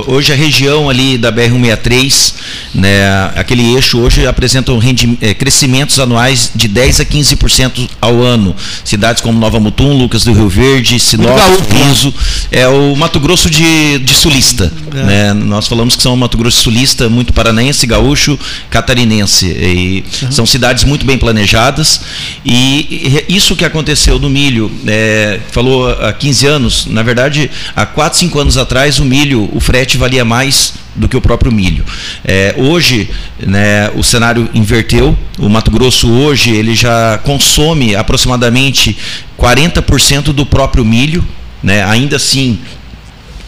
hoje 0.08 0.32
a 0.32 0.36
região 0.36 0.90
ali 0.90 1.18
da 1.18 1.32
BR-163, 1.32 2.34
né, 2.76 3.32
aquele 3.36 3.74
eixo 3.74 4.00
hoje 4.00 4.28
apresenta 4.28 4.72
um 4.72 4.80
é, 5.20 5.34
crescimentos 5.34 6.00
anuais 6.00 6.52
de 6.54 6.68
10 6.68 7.00
a 7.00 7.06
15% 7.06 7.90
ao 8.00 8.22
ano. 8.22 8.56
Cidades 8.84 9.22
como 9.22 9.40
Nova 9.40 9.60
Mutum, 9.60 9.98
Lucas 9.98 10.24
do 10.24 10.34
Rio 10.34 10.48
Verde, 10.48 11.00
Sinop, 11.00 11.40
Riso, 11.72 12.14
é 12.52 12.68
o 12.68 12.96
Mato 12.96 13.20
Grosso 13.20 13.50
de, 13.50 13.98
de 14.00 14.14
sulista. 14.14 14.72
É. 14.94 15.04
Né? 15.04 15.34
Nós 15.34 15.68
falamos 15.68 15.96
que 15.96 16.04
são 16.04 16.16
Mato 16.16 16.38
Grosso 16.38 16.62
sulista, 16.62 17.10
muito 17.10 17.34
paranaense, 17.34 17.88
gaúcho, 17.88 18.38
catarinense. 18.70 19.48
E 19.48 20.04
uhum. 20.22 20.32
São 20.32 20.46
cidades 20.46 20.84
muito 20.84 21.06
bem 21.06 21.18
planejadas. 21.18 22.02
E 22.46 23.26
isso 23.28 23.56
que 23.56 23.66
aconteceu 23.66 24.20
no 24.20 24.30
milho, 24.30 24.72
é, 24.86 25.40
falou 25.64 25.90
há 25.90 26.12
15 26.12 26.46
anos, 26.46 26.86
na 26.88 27.02
verdade, 27.02 27.50
há 27.74 27.86
4, 27.86 28.20
5 28.20 28.38
anos 28.38 28.58
atrás, 28.58 29.00
o 29.00 29.06
milho, 29.06 29.50
o 29.54 29.62
frete 29.62 29.98
valia 29.98 30.26
mais 30.26 30.74
do 30.94 31.08
que 31.08 31.16
o 31.16 31.22
próprio 31.22 31.54
milho. 31.54 31.86
É, 32.26 32.54
hoje, 32.58 33.10
né, 33.40 33.90
o 33.96 34.04
cenário 34.04 34.50
inverteu. 34.54 35.18
O 35.40 35.48
Mato 35.48 35.72
Grosso 35.72 36.12
hoje 36.12 36.52
ele 36.52 36.76
já 36.76 37.18
consome 37.24 37.96
aproximadamente 37.96 38.98
40% 39.40 40.34
do 40.34 40.46
próprio 40.46 40.84
milho. 40.84 41.26
Né? 41.64 41.82
Ainda 41.86 42.18
assim, 42.18 42.60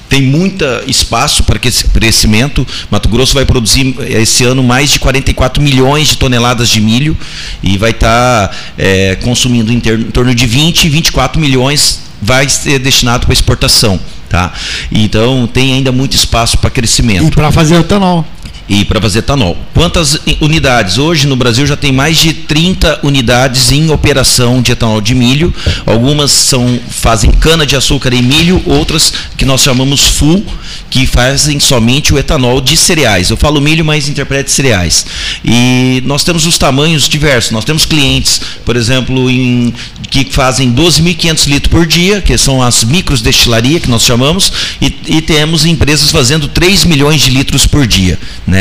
tem 0.09 0.21
muito 0.21 0.63
espaço 0.87 1.43
para 1.43 1.59
esse 1.67 1.85
crescimento. 1.85 2.65
Mato 2.89 3.09
Grosso 3.09 3.33
vai 3.33 3.45
produzir 3.45 3.95
esse 4.07 4.43
ano 4.43 4.63
mais 4.63 4.91
de 4.91 4.99
44 4.99 5.61
milhões 5.61 6.09
de 6.09 6.17
toneladas 6.17 6.69
de 6.69 6.79
milho 6.79 7.17
e 7.63 7.77
vai 7.77 7.91
estar 7.91 8.47
tá, 8.49 8.55
é, 8.77 9.15
consumindo 9.15 9.71
em, 9.71 9.77
em 9.77 10.11
torno 10.11 10.33
de 10.33 10.45
20, 10.45 10.89
24 10.89 11.39
milhões 11.39 12.01
vai 12.21 12.47
ser 12.49 12.79
destinado 12.79 13.25
para 13.25 13.33
exportação. 13.33 13.99
Tá? 14.29 14.51
Então 14.91 15.47
tem 15.47 15.73
ainda 15.73 15.91
muito 15.91 16.15
espaço 16.15 16.57
para 16.57 16.69
crescimento. 16.69 17.27
E 17.27 17.31
para 17.31 17.51
fazer 17.51 17.75
etanol. 17.75 18.25
E 18.67 18.83
para 18.83 18.99
fazer 18.99 19.19
etanol. 19.19 19.55
Quantas 19.73 20.19
unidades? 20.41 20.97
Hoje 20.97 21.27
no 21.27 21.35
Brasil 21.35 21.67
já 21.67 21.75
tem 21.75 21.91
mais 21.91 22.17
de 22.17 22.33
30 22.33 23.01
unidades 23.03 23.71
em 23.71 23.91
operação 23.91 24.61
de 24.61 24.71
etanol 24.71 24.99
de 24.99 25.13
milho. 25.13 25.53
Algumas 25.85 26.31
são 26.31 26.79
fazem 26.89 27.31
cana 27.31 27.65
de 27.65 27.75
açúcar 27.75 28.13
e 28.13 28.21
milho, 28.21 28.61
outras 28.65 29.13
que 29.37 29.45
nós 29.45 29.61
chamamos 29.61 30.01
full, 30.01 30.43
que 30.89 31.05
fazem 31.05 31.59
somente 31.59 32.13
o 32.13 32.17
etanol 32.17 32.59
de 32.59 32.75
cereais. 32.75 33.29
Eu 33.29 33.37
falo 33.37 33.61
milho, 33.61 33.85
mas 33.85 34.09
interprete 34.09 34.51
cereais. 34.51 35.05
E 35.43 36.01
nós 36.05 36.23
temos 36.23 36.47
os 36.47 36.57
tamanhos 36.57 37.07
diversos. 37.07 37.51
Nós 37.51 37.65
temos 37.65 37.85
clientes, 37.85 38.41
por 38.65 38.75
exemplo, 38.75 39.29
em, 39.29 39.73
que 40.09 40.25
fazem 40.31 40.73
12.500 40.73 41.47
litros 41.47 41.71
por 41.71 41.85
dia, 41.85 42.21
que 42.21 42.35
são 42.37 42.61
as 42.63 42.83
micros 42.83 43.21
destilaria 43.21 43.79
que 43.79 43.89
nós 43.89 44.03
chamamos, 44.03 44.51
e, 44.81 44.95
e 45.07 45.21
temos 45.21 45.65
empresas 45.65 46.09
fazendo 46.09 46.47
3 46.47 46.85
milhões 46.85 47.21
de 47.21 47.29
litros 47.29 47.67
por 47.67 47.85
dia. 47.85 48.17
Né? 48.47 48.54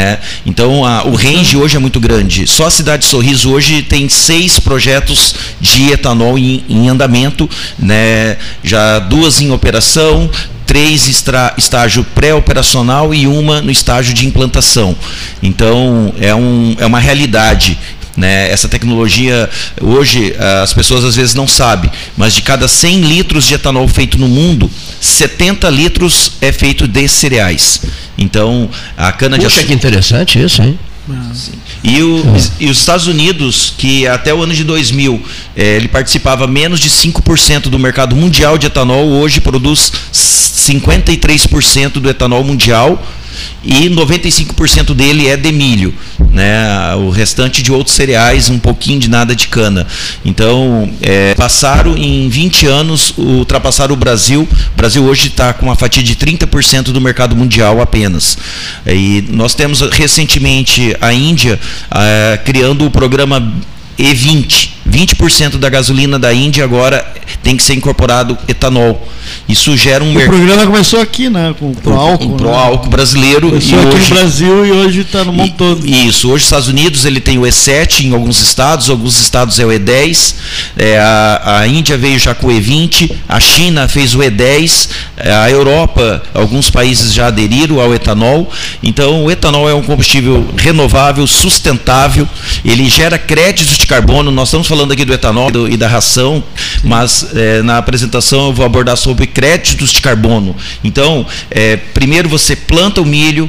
Então 0.44 0.84
a, 0.84 1.04
o 1.04 1.14
range 1.14 1.56
hoje 1.56 1.76
é 1.76 1.78
muito 1.78 2.00
grande. 2.00 2.46
Só 2.46 2.66
a 2.66 2.70
cidade 2.70 3.02
de 3.02 3.08
Sorriso 3.08 3.50
hoje 3.50 3.82
tem 3.82 4.08
seis 4.08 4.58
projetos 4.58 5.34
de 5.60 5.92
etanol 5.92 6.38
em, 6.38 6.64
em 6.68 6.88
andamento, 6.88 7.48
né? 7.78 8.36
já 8.62 8.98
duas 8.98 9.40
em 9.40 9.50
operação, 9.50 10.30
três 10.66 11.08
extra, 11.08 11.54
estágio 11.56 12.04
pré-operacional 12.14 13.14
e 13.14 13.26
uma 13.26 13.60
no 13.60 13.70
estágio 13.70 14.14
de 14.14 14.26
implantação. 14.26 14.96
Então 15.42 16.12
é, 16.18 16.34
um, 16.34 16.74
é 16.78 16.86
uma 16.86 16.98
realidade. 16.98 17.78
Né? 18.16 18.50
Essa 18.50 18.68
tecnologia, 18.68 19.50
hoje, 19.80 20.34
as 20.62 20.72
pessoas 20.72 21.04
às 21.04 21.16
vezes 21.16 21.34
não 21.34 21.48
sabem, 21.48 21.90
mas 22.16 22.34
de 22.34 22.42
cada 22.42 22.68
100 22.68 23.00
litros 23.00 23.44
de 23.44 23.54
etanol 23.54 23.88
feito 23.88 24.18
no 24.18 24.28
mundo, 24.28 24.70
70 25.00 25.68
litros 25.70 26.32
é 26.40 26.52
feito 26.52 26.86
de 26.86 27.08
cereais. 27.08 27.82
Então, 28.16 28.70
a 28.96 29.10
cana 29.10 29.36
Puxa, 29.36 29.48
de 29.48 29.54
açúcar. 29.54 29.66
que 29.66 29.72
interessante 29.74 30.42
isso, 30.42 30.62
hein? 30.62 30.78
E, 31.82 32.00
o, 32.02 32.24
e, 32.58 32.70
os 32.70 32.78
Estados 32.78 33.06
Unidos, 33.06 33.74
que 33.76 34.06
até 34.06 34.32
o 34.32 34.42
ano 34.42 34.54
de 34.54 34.64
2000 34.64 35.22
eh, 35.54 35.76
ele 35.76 35.88
participava 35.88 36.46
menos 36.46 36.80
de 36.80 36.88
5% 36.88 37.64
do 37.64 37.78
mercado 37.78 38.16
mundial 38.16 38.56
de 38.56 38.68
etanol, 38.68 39.06
hoje 39.08 39.38
produz 39.40 39.92
53% 40.10 41.92
do 41.92 42.08
etanol 42.08 42.42
mundial 42.42 43.06
e 43.62 43.88
95% 43.88 44.94
dele 44.94 45.28
é 45.28 45.36
de 45.36 45.50
milho, 45.52 45.94
né? 46.30 46.94
O 46.96 47.10
restante 47.10 47.62
de 47.62 47.72
outros 47.72 47.96
cereais, 47.96 48.48
um 48.48 48.58
pouquinho 48.58 48.98
de 48.98 49.08
nada 49.08 49.34
de 49.34 49.48
cana. 49.48 49.86
Então, 50.24 50.90
é, 51.00 51.34
passaram 51.34 51.96
em 51.96 52.28
20 52.28 52.66
anos, 52.66 53.14
ultrapassaram 53.16 53.94
o 53.94 53.96
Brasil. 53.96 54.42
O 54.42 54.76
Brasil 54.76 55.04
hoje 55.04 55.28
está 55.28 55.52
com 55.52 55.66
uma 55.66 55.76
fatia 55.76 56.02
de 56.02 56.14
30% 56.16 56.84
do 56.84 57.00
mercado 57.00 57.34
mundial 57.34 57.80
apenas. 57.80 58.36
E 58.86 59.24
nós 59.30 59.54
temos 59.54 59.80
recentemente 59.80 60.96
a 61.00 61.12
Índia 61.12 61.58
é, 61.90 62.38
criando 62.44 62.84
o 62.84 62.90
programa 62.90 63.52
E20 63.98 64.74
20% 64.88 65.58
da 65.58 65.68
gasolina 65.68 66.18
da 66.18 66.32
Índia 66.32 66.62
agora 66.62 67.04
tem 67.42 67.56
que 67.56 67.62
ser 67.62 67.74
incorporado 67.74 68.36
etanol. 68.46 69.08
Isso 69.48 69.76
gera 69.76 70.04
um 70.04 70.12
mercado. 70.12 70.34
O 70.34 70.38
programa 70.38 70.66
começou 70.66 71.00
aqui, 71.00 71.30
né? 71.30 71.54
Com 71.58 71.70
o 71.70 71.74
Pro 71.74 71.94
Álcool. 71.94 72.34
O 72.34 72.36
Pro 72.36 72.50
né? 72.50 72.56
Álcool 72.56 72.90
brasileiro. 72.90 73.48
Começou 73.48 73.78
e 73.78 73.82
aqui 73.82 73.96
hoje, 73.96 74.10
no 74.10 74.16
Brasil 74.16 74.66
e 74.66 74.72
hoje 74.72 75.00
está 75.00 75.24
no 75.24 75.32
mundo 75.32 75.46
e, 75.46 75.50
todo. 75.52 75.86
Isso. 75.86 76.28
Hoje, 76.28 76.34
nos 76.34 76.44
Estados 76.44 76.68
Unidos, 76.68 77.04
ele 77.04 77.20
tem 77.20 77.38
o 77.38 77.42
E7 77.42 78.04
em 78.04 78.12
alguns 78.12 78.40
estados, 78.40 78.90
alguns 78.90 79.18
estados 79.18 79.58
é 79.58 79.64
o 79.64 79.68
E10. 79.68 80.34
É, 80.76 80.98
a, 80.98 81.60
a 81.60 81.66
Índia 81.66 81.96
veio 81.96 82.18
já 82.18 82.34
com 82.34 82.48
o 82.48 82.50
E20, 82.50 83.10
a 83.28 83.40
China 83.40 83.88
fez 83.88 84.14
o 84.14 84.18
E10, 84.18 84.88
é, 85.16 85.32
a 85.32 85.50
Europa, 85.50 86.22
alguns 86.34 86.68
países 86.68 87.12
já 87.12 87.28
aderiram 87.28 87.80
ao 87.80 87.94
etanol. 87.94 88.50
Então, 88.82 89.24
o 89.24 89.30
etanol 89.30 89.68
é 89.68 89.74
um 89.74 89.82
combustível 89.82 90.46
renovável, 90.56 91.26
sustentável, 91.26 92.28
ele 92.64 92.88
gera 92.88 93.18
créditos 93.18 93.83
de 93.84 93.88
carbono. 93.88 94.30
Nós 94.30 94.48
estamos 94.48 94.66
falando 94.66 94.92
aqui 94.92 95.04
do 95.04 95.12
etanol 95.12 95.50
e 95.68 95.76
da 95.76 95.86
ração, 95.86 96.42
mas 96.82 97.28
é, 97.34 97.62
na 97.62 97.78
apresentação 97.78 98.46
eu 98.46 98.52
vou 98.52 98.64
abordar 98.64 98.96
sobre 98.96 99.26
créditos 99.26 99.92
de 99.92 100.00
carbono. 100.00 100.56
Então, 100.82 101.26
é, 101.50 101.76
primeiro 101.76 102.28
você 102.28 102.56
planta 102.56 103.02
o 103.02 103.04
milho, 103.04 103.48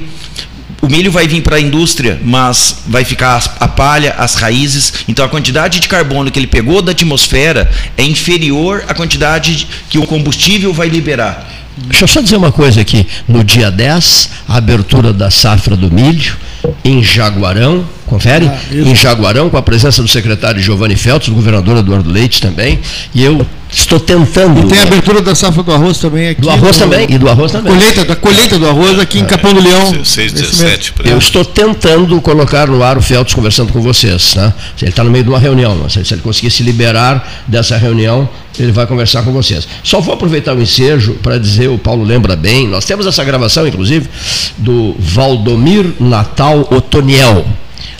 o 0.81 0.87
milho 0.87 1.11
vai 1.11 1.27
vir 1.27 1.41
para 1.41 1.55
a 1.55 1.59
indústria, 1.59 2.19
mas 2.23 2.83
vai 2.85 3.05
ficar 3.05 3.55
a 3.59 3.67
palha, 3.67 4.13
as 4.17 4.35
raízes. 4.35 4.93
Então 5.07 5.25
a 5.25 5.29
quantidade 5.29 5.79
de 5.79 5.87
carbono 5.87 6.29
que 6.29 6.37
ele 6.37 6.47
pegou 6.47 6.81
da 6.81 6.91
atmosfera 6.91 7.71
é 7.97 8.03
inferior 8.03 8.83
à 8.87 8.93
quantidade 8.93 9.67
que 9.89 9.97
o 9.97 10.05
combustível 10.05 10.73
vai 10.73 10.89
liberar. 10.89 11.49
Deixa 11.77 12.03
eu 12.03 12.07
só 12.07 12.21
dizer 12.21 12.35
uma 12.35 12.51
coisa 12.51 12.81
aqui. 12.81 13.07
No 13.27 13.43
dia 13.43 13.71
10, 13.71 14.29
a 14.47 14.57
abertura 14.57 15.11
da 15.11 15.31
safra 15.31 15.75
do 15.75 15.91
milho 15.91 16.37
em 16.83 17.03
Jaguarão, 17.03 17.85
confere? 18.05 18.47
Ah, 18.47 18.59
em 18.71 18.95
Jaguarão, 18.95 19.49
com 19.49 19.57
a 19.57 19.61
presença 19.61 20.01
do 20.01 20.07
secretário 20.07 20.61
Giovanni 20.61 20.95
Feltz, 20.95 21.29
do 21.29 21.35
governador 21.35 21.77
Eduardo 21.77 22.09
Leite 22.09 22.41
também, 22.41 22.79
e 23.13 23.23
eu 23.23 23.45
estou 23.69 23.99
tentando. 23.99 24.61
E 24.61 24.67
tem 24.67 24.79
a 24.79 24.83
abertura 24.83 25.21
da 25.21 25.35
safra 25.35 25.63
do 25.63 25.71
arroz 25.71 25.97
também 25.97 26.29
aqui. 26.29 26.41
Do 26.41 26.49
arroz 26.49 26.77
no, 26.77 26.83
também, 26.83 27.07
e 27.09 27.17
do 27.17 27.29
arroz 27.29 27.51
também. 27.51 27.73
Colheita, 27.73 28.05
da 28.05 28.15
colheita 28.15 28.59
do 28.59 28.67
arroz 28.67 28.99
aqui 28.99 29.19
em 29.19 29.25
Capão 29.25 29.53
do 29.53 29.61
Leão. 29.61 30.03
6, 30.03 30.33
17, 30.33 30.93
Eu 31.03 31.17
estou 31.17 31.43
tentando 31.43 32.19
colocar 32.21 32.67
no 32.67 32.83
ar 32.83 32.97
o 32.97 33.01
Feltz 33.01 33.33
conversando 33.33 33.73
com 33.73 33.81
vocês. 33.81 34.35
Né? 34.35 34.53
Ele 34.81 34.89
está 34.89 35.03
no 35.03 35.11
meio 35.11 35.23
de 35.23 35.29
uma 35.29 35.39
reunião, 35.39 35.89
se 35.89 35.99
ele 36.13 36.21
conseguir 36.21 36.51
se 36.51 36.63
liberar 36.63 37.43
dessa 37.47 37.77
reunião, 37.77 38.29
ele 38.59 38.71
vai 38.71 38.85
conversar 38.87 39.23
com 39.23 39.31
vocês. 39.31 39.67
Só 39.83 39.99
vou 39.99 40.13
aproveitar 40.13 40.55
o 40.55 40.61
ensejo 40.61 41.13
para 41.21 41.37
dizer, 41.37 41.69
o 41.69 41.77
Paulo 41.77 42.03
lembra 42.03 42.35
bem, 42.35 42.67
nós 42.67 42.85
temos 42.85 43.05
essa 43.05 43.23
gravação, 43.23 43.67
inclusive, 43.67 44.09
do 44.57 44.95
Valdomir 44.99 45.93
Natal 45.99 46.67
Otoniel, 46.71 47.45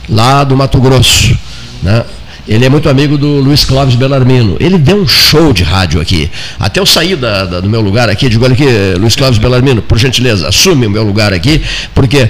lá 0.10 0.44
do 0.44 0.56
Mato 0.56 0.80
Grosso. 0.80 1.38
Né? 1.82 2.04
Ele 2.48 2.64
é 2.64 2.70
muito 2.70 2.88
amigo 2.88 3.18
do 3.18 3.40
Luiz 3.40 3.66
Clóvis 3.66 3.96
Belarmino. 3.96 4.56
Ele 4.60 4.78
deu 4.78 4.98
um 4.98 5.08
show 5.08 5.52
de 5.52 5.64
rádio 5.64 6.00
aqui. 6.00 6.30
Até 6.60 6.80
eu 6.80 6.86
sair 6.86 7.16
da, 7.16 7.46
da, 7.46 7.60
do 7.60 7.70
meu 7.70 7.82
lugar 7.82 8.08
aqui, 8.08 8.30
digo, 8.30 8.46
olha 8.46 8.54
aqui, 8.54 8.66
Luiz 9.00 9.16
Clóvis 9.16 9.40
Belarmino, 9.40 9.82
por 9.82 9.98
gentileza, 9.98 10.48
assume 10.48 10.86
o 10.86 10.90
meu 10.90 11.04
lugar 11.04 11.34
aqui, 11.34 11.62
porque 11.94 12.30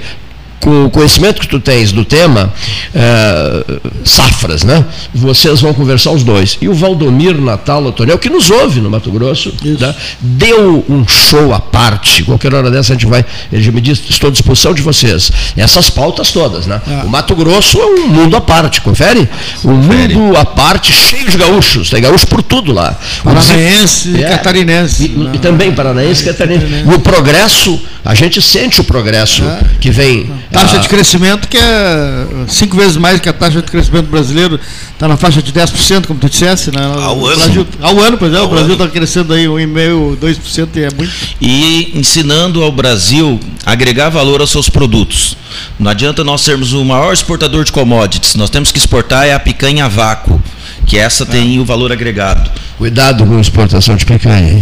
com 0.65 0.85
o 0.85 0.89
conhecimento 0.89 1.39
que 1.39 1.47
tu 1.47 1.59
tens 1.59 1.91
do 1.91 2.03
tema, 2.03 2.51
é, 2.91 3.63
safras, 4.03 4.63
né? 4.63 4.83
Vocês 5.13 5.61
vão 5.61 5.75
conversar 5.75 6.09
os 6.09 6.23
dois. 6.23 6.57
E 6.59 6.67
o 6.67 6.73
Valdomiro 6.73 7.39
Natal 7.39 7.87
Antoniel, 7.87 8.17
que 8.17 8.31
nos 8.31 8.49
ouve 8.49 8.81
no 8.81 8.89
Mato 8.89 9.11
Grosso, 9.11 9.53
né? 9.63 9.95
deu 10.19 10.83
um 10.89 11.07
show 11.07 11.53
à 11.53 11.59
parte. 11.59 12.23
Qualquer 12.23 12.51
hora 12.55 12.71
dessa 12.71 12.93
a 12.93 12.95
gente 12.95 13.05
vai. 13.05 13.23
Ele 13.53 13.61
já 13.61 13.71
me 13.71 13.79
disse, 13.79 14.05
estou 14.09 14.29
à 14.29 14.31
disposição 14.31 14.73
de 14.73 14.81
vocês. 14.81 15.31
Essas 15.55 15.91
pautas 15.91 16.31
todas, 16.31 16.65
né? 16.65 16.81
Ah. 16.87 17.03
O 17.05 17.09
Mato 17.09 17.35
Grosso 17.35 17.79
é 17.79 17.85
um 17.85 18.07
mundo 18.07 18.35
à 18.35 18.41
parte, 18.41 18.81
confere? 18.81 19.29
Um 19.63 19.83
confere. 19.83 20.15
mundo 20.15 20.35
à 20.35 20.45
parte, 20.45 20.91
cheio 20.91 21.29
de 21.29 21.37
gaúchos. 21.37 21.91
Tem 21.91 22.01
gaúcho 22.01 22.25
por 22.25 22.41
tudo 22.41 22.73
lá. 22.73 22.97
Paranaense 23.23 24.09
e 24.09 24.23
é, 24.23 24.29
catarinense. 24.29 25.05
E, 25.05 25.35
e, 25.35 25.37
também 25.37 25.71
paranaense 25.71 26.23
e 26.23 26.25
catarinense. 26.25 26.89
E 26.89 26.93
o 26.95 26.99
progresso, 26.99 27.79
a 28.03 28.15
gente 28.15 28.41
sente 28.41 28.81
o 28.81 28.83
progresso 28.83 29.43
é. 29.43 29.59
que 29.79 29.91
vem 29.91 30.31
Taxa 30.55 30.79
de 30.79 30.87
crescimento 30.87 31.47
que 31.47 31.57
é 31.57 32.25
cinco 32.47 32.77
vezes 32.77 32.97
mais 32.97 33.19
que 33.19 33.29
a 33.29 33.33
taxa 33.33 33.61
de 33.61 33.69
crescimento 33.69 34.07
brasileiro, 34.07 34.59
está 34.93 35.07
na 35.07 35.17
faixa 35.17 35.41
de 35.41 35.51
10%, 35.51 36.05
como 36.07 36.19
tu 36.19 36.29
dissesse. 36.29 36.71
Né? 36.71 36.81
Ao 36.81 37.17
o 37.17 37.27
ano. 37.27 37.37
Brasil, 37.37 37.67
ao 37.81 37.99
ano, 37.99 38.17
por 38.17 38.27
exemplo, 38.27 38.45
o 38.45 38.49
Brasil 38.49 38.73
está 38.73 38.87
crescendo 38.87 39.33
aí 39.33 39.45
1,5%, 39.45 40.17
2% 40.17 40.67
e 40.75 40.83
é 40.83 40.89
muito. 40.95 41.13
E 41.41 41.91
ensinando 41.97 42.63
ao 42.63 42.71
Brasil 42.71 43.39
a 43.65 43.71
agregar 43.71 44.09
valor 44.09 44.41
aos 44.41 44.51
seus 44.51 44.69
produtos. 44.69 45.37
Não 45.79 45.91
adianta 45.91 46.23
nós 46.23 46.41
sermos 46.41 46.73
o 46.73 46.83
maior 46.83 47.13
exportador 47.13 47.63
de 47.63 47.71
commodities, 47.71 48.35
nós 48.35 48.49
temos 48.49 48.71
que 48.71 48.77
exportar 48.77 49.25
é 49.25 49.33
a 49.33 49.39
picanha 49.39 49.85
a 49.85 49.87
vácuo 49.87 50.41
que 50.85 50.97
essa 50.97 51.23
é. 51.23 51.27
tem 51.27 51.59
o 51.59 51.65
valor 51.65 51.91
agregado. 51.91 52.49
Cuidado 52.77 53.25
com 53.25 53.37
a 53.37 53.41
exportação 53.41 53.95
de 53.95 54.05
picanha. 54.05 54.61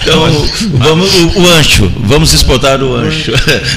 então, 0.00 0.48
vamos, 0.72 1.14
o, 1.14 1.40
o, 1.40 1.48
ancho, 1.50 1.92
vamos 1.98 2.32
exportar 2.32 2.82
o 2.82 2.96
ancho. 2.96 3.32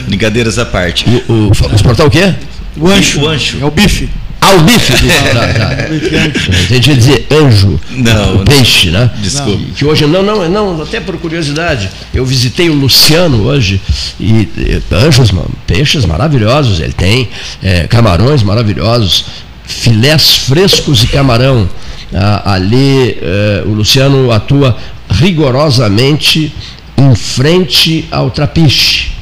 Brincadeiras 0.07 0.57
à 0.57 0.65
parte. 0.65 1.05
O, 1.27 1.33
o, 1.33 1.51
exportar 1.75 2.05
o 2.05 2.09
quê? 2.09 2.33
O 2.77 2.87
ancho. 2.87 3.21
O 3.21 3.27
ancho. 3.27 3.57
É 3.61 3.65
o 3.65 3.71
bife. 3.71 4.09
Ah, 4.41 4.53
o 4.55 4.61
bife. 4.61 4.93
É. 4.93 5.33
tá, 5.33 5.47
tá. 5.53 6.63
Entendi 6.63 6.95
dizer 6.95 7.27
anjo. 7.31 7.79
Não. 7.91 8.43
Peixe, 8.43 8.91
né? 8.91 9.09
Desculpa. 9.17 9.63
Que 9.75 9.85
hoje, 9.85 10.05
não, 10.05 10.21
não, 10.21 10.47
não, 10.49 10.81
até 10.81 10.99
por 10.99 11.17
curiosidade, 11.17 11.89
eu 12.13 12.25
visitei 12.25 12.69
o 12.69 12.73
Luciano 12.73 13.43
hoje 13.43 13.81
e, 14.19 14.47
e 14.57 14.81
anjos, 14.91 15.31
peixes 15.65 16.05
maravilhosos. 16.05 16.79
Ele 16.79 16.93
tem 16.93 17.29
é, 17.63 17.87
camarões 17.87 18.43
maravilhosos, 18.43 19.25
filés 19.65 20.35
frescos 20.35 21.03
e 21.03 21.07
camarão. 21.07 21.67
Ah, 22.13 22.53
ali 22.53 23.17
eh, 23.21 23.63
o 23.65 23.69
Luciano 23.69 24.31
atua 24.31 24.77
rigorosamente 25.09 26.53
em 26.97 27.15
frente 27.15 28.07
ao 28.11 28.29
Trapiche. 28.29 29.14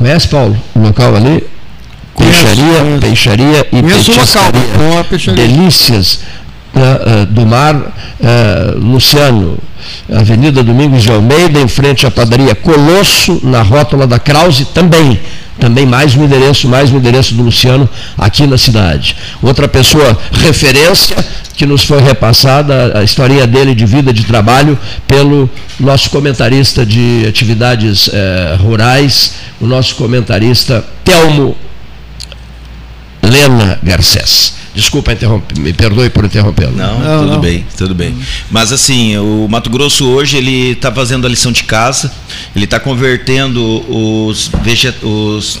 Conhece, 0.00 0.28
Paulo, 0.28 0.56
o 0.74 0.78
local 0.78 1.14
ali? 1.14 1.44
Peixaria, 2.16 2.98
peixaria 2.98 3.66
e 3.70 3.82
Conheço 3.82 4.12
petiscaria. 4.12 4.60
Local, 4.78 5.04
peixaria. 5.04 5.46
Delícias. 5.46 6.20
né, 6.72 7.26
do 7.28 7.44
Mar, 7.44 7.76
Luciano, 8.76 9.58
Avenida 10.10 10.62
Domingos 10.62 11.02
de 11.02 11.12
Almeida, 11.12 11.60
em 11.60 11.68
frente 11.68 12.06
à 12.06 12.10
padaria 12.10 12.54
Colosso, 12.54 13.42
na 13.44 13.60
rótula 13.60 14.06
da 14.06 14.18
Krause, 14.18 14.64
também 14.64 15.20
também 15.58 15.84
mais 15.84 16.16
um 16.16 16.24
endereço, 16.24 16.66
mais 16.66 16.90
um 16.90 16.96
endereço 16.96 17.34
do 17.34 17.42
Luciano 17.42 17.86
aqui 18.16 18.46
na 18.46 18.56
cidade. 18.56 19.14
Outra 19.42 19.68
pessoa 19.68 20.18
referência 20.32 21.14
que 21.54 21.66
nos 21.66 21.84
foi 21.84 22.00
repassada 22.00 22.98
a 22.98 23.04
historinha 23.04 23.46
dele 23.46 23.74
de 23.74 23.84
vida, 23.84 24.10
de 24.10 24.24
trabalho, 24.24 24.78
pelo 25.06 25.50
nosso 25.78 26.08
comentarista 26.08 26.86
de 26.86 27.26
atividades 27.28 28.08
eh, 28.10 28.56
rurais, 28.58 29.34
o 29.60 29.66
nosso 29.66 29.94
comentarista 29.94 30.84
Telmo 31.04 31.56
Lena 33.22 33.78
Garcés. 33.82 34.54
Desculpa 34.74 35.12
interromper, 35.12 35.58
me 35.58 35.72
perdoe 35.72 36.08
por 36.10 36.24
interrompê-lo. 36.24 36.76
Não, 36.76 36.98
não, 37.00 37.18
tudo 37.20 37.32
não. 37.32 37.40
bem, 37.40 37.66
tudo 37.76 37.94
bem. 37.94 38.16
Mas 38.50 38.72
assim, 38.72 39.16
o 39.18 39.48
Mato 39.48 39.68
Grosso 39.68 40.08
hoje 40.08 40.36
ele 40.36 40.70
está 40.72 40.92
fazendo 40.92 41.26
a 41.26 41.30
lição 41.30 41.50
de 41.50 41.64
casa, 41.64 42.12
ele 42.54 42.64
está 42.64 42.78
convertendo 42.78 43.60
os, 43.88 44.48
veget... 44.62 44.96
os 45.02 45.56
uh, 45.56 45.60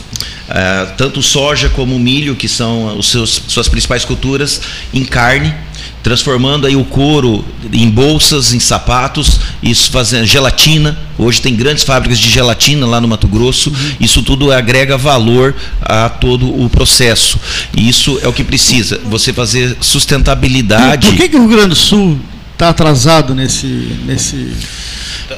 tanto 0.96 1.20
soja 1.22 1.68
como 1.68 1.98
milho, 1.98 2.36
que 2.36 2.48
são 2.48 2.96
os 2.96 3.10
seus, 3.10 3.42
suas 3.48 3.68
principais 3.68 4.04
culturas, 4.04 4.60
em 4.94 5.04
carne 5.04 5.54
transformando 6.02 6.66
aí 6.66 6.76
o 6.76 6.84
couro 6.84 7.44
em 7.72 7.88
bolsas, 7.88 8.52
em 8.52 8.60
sapatos, 8.60 9.40
isso 9.62 9.90
fazendo 9.90 10.26
gelatina. 10.26 10.98
Hoje 11.18 11.40
tem 11.40 11.54
grandes 11.54 11.84
fábricas 11.84 12.18
de 12.18 12.30
gelatina 12.30 12.86
lá 12.86 13.00
no 13.00 13.08
Mato 13.08 13.28
Grosso. 13.28 13.72
Isso 14.00 14.22
tudo 14.22 14.50
agrega 14.50 14.96
valor 14.96 15.54
a 15.82 16.08
todo 16.08 16.48
o 16.62 16.68
processo. 16.70 17.38
E 17.76 17.88
isso 17.88 18.18
é 18.22 18.28
o 18.28 18.32
que 18.32 18.42
precisa. 18.42 19.00
Você 19.04 19.32
fazer 19.32 19.76
sustentabilidade. 19.80 21.08
Por 21.08 21.16
que, 21.16 21.28
que 21.28 21.36
o 21.36 21.40
Rio 21.40 21.48
Grande 21.48 21.68
do 21.70 21.76
Sul 21.76 22.18
está 22.52 22.70
atrasado 22.70 23.34
nesse, 23.34 23.66
nesse 24.06 24.54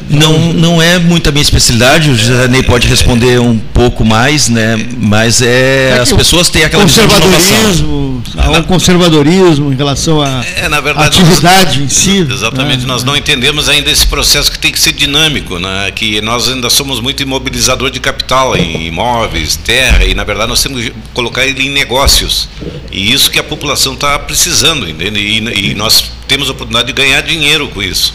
não, 0.08 0.52
não 0.52 0.82
é 0.82 0.98
muito 0.98 1.28
a 1.28 1.32
minha 1.32 1.42
especialidade, 1.42 2.10
o 2.10 2.16
José 2.16 2.48
Ney 2.48 2.62
pode 2.62 2.88
responder 2.88 3.40
um 3.40 3.58
pouco 3.58 4.04
mais, 4.04 4.48
né? 4.48 4.76
Mas 4.98 5.42
é, 5.42 5.90
é 5.96 5.98
as 6.00 6.12
pessoas 6.12 6.48
têm 6.48 6.64
aquela 6.64 6.82
conservadorismo, 6.82 8.22
há 8.36 8.50
um 8.50 8.62
conservadorismo 8.62 9.72
em 9.72 9.76
relação 9.76 10.20
à 10.20 10.44
é, 10.44 10.66
atividade 10.96 11.80
nós, 11.80 11.86
em 11.86 11.88
si. 11.88 12.26
Exatamente, 12.30 12.80
né? 12.80 12.86
nós 12.86 13.04
não 13.04 13.16
entendemos 13.16 13.68
ainda 13.68 13.90
esse 13.90 14.06
processo 14.06 14.50
que 14.50 14.58
tem 14.58 14.72
que 14.72 14.80
ser 14.80 14.92
dinâmico, 14.92 15.58
né? 15.58 15.90
Que 15.94 16.20
nós 16.20 16.48
ainda 16.48 16.70
somos 16.70 17.00
muito 17.00 17.22
imobilizador 17.22 17.90
de 17.90 18.00
capital 18.00 18.56
em 18.56 18.86
imóveis, 18.86 19.56
terra 19.56 20.04
e 20.04 20.14
na 20.14 20.24
verdade 20.24 20.48
nós 20.48 20.62
temos 20.62 20.82
que 20.82 20.92
colocar 21.12 21.44
ele 21.44 21.66
em 21.66 21.70
negócios. 21.70 22.48
E 22.90 23.12
isso 23.12 23.30
que 23.30 23.38
a 23.38 23.44
população 23.44 23.94
está 23.94 24.18
precisando, 24.18 24.88
entende? 24.88 25.18
E, 25.18 25.70
e 25.70 25.74
nós 25.74 26.12
temos 26.28 26.48
a 26.48 26.52
oportunidade 26.52 26.86
de 26.88 26.92
ganhar 26.92 27.20
dinheiro 27.22 27.68
com 27.68 27.82
isso. 27.82 28.14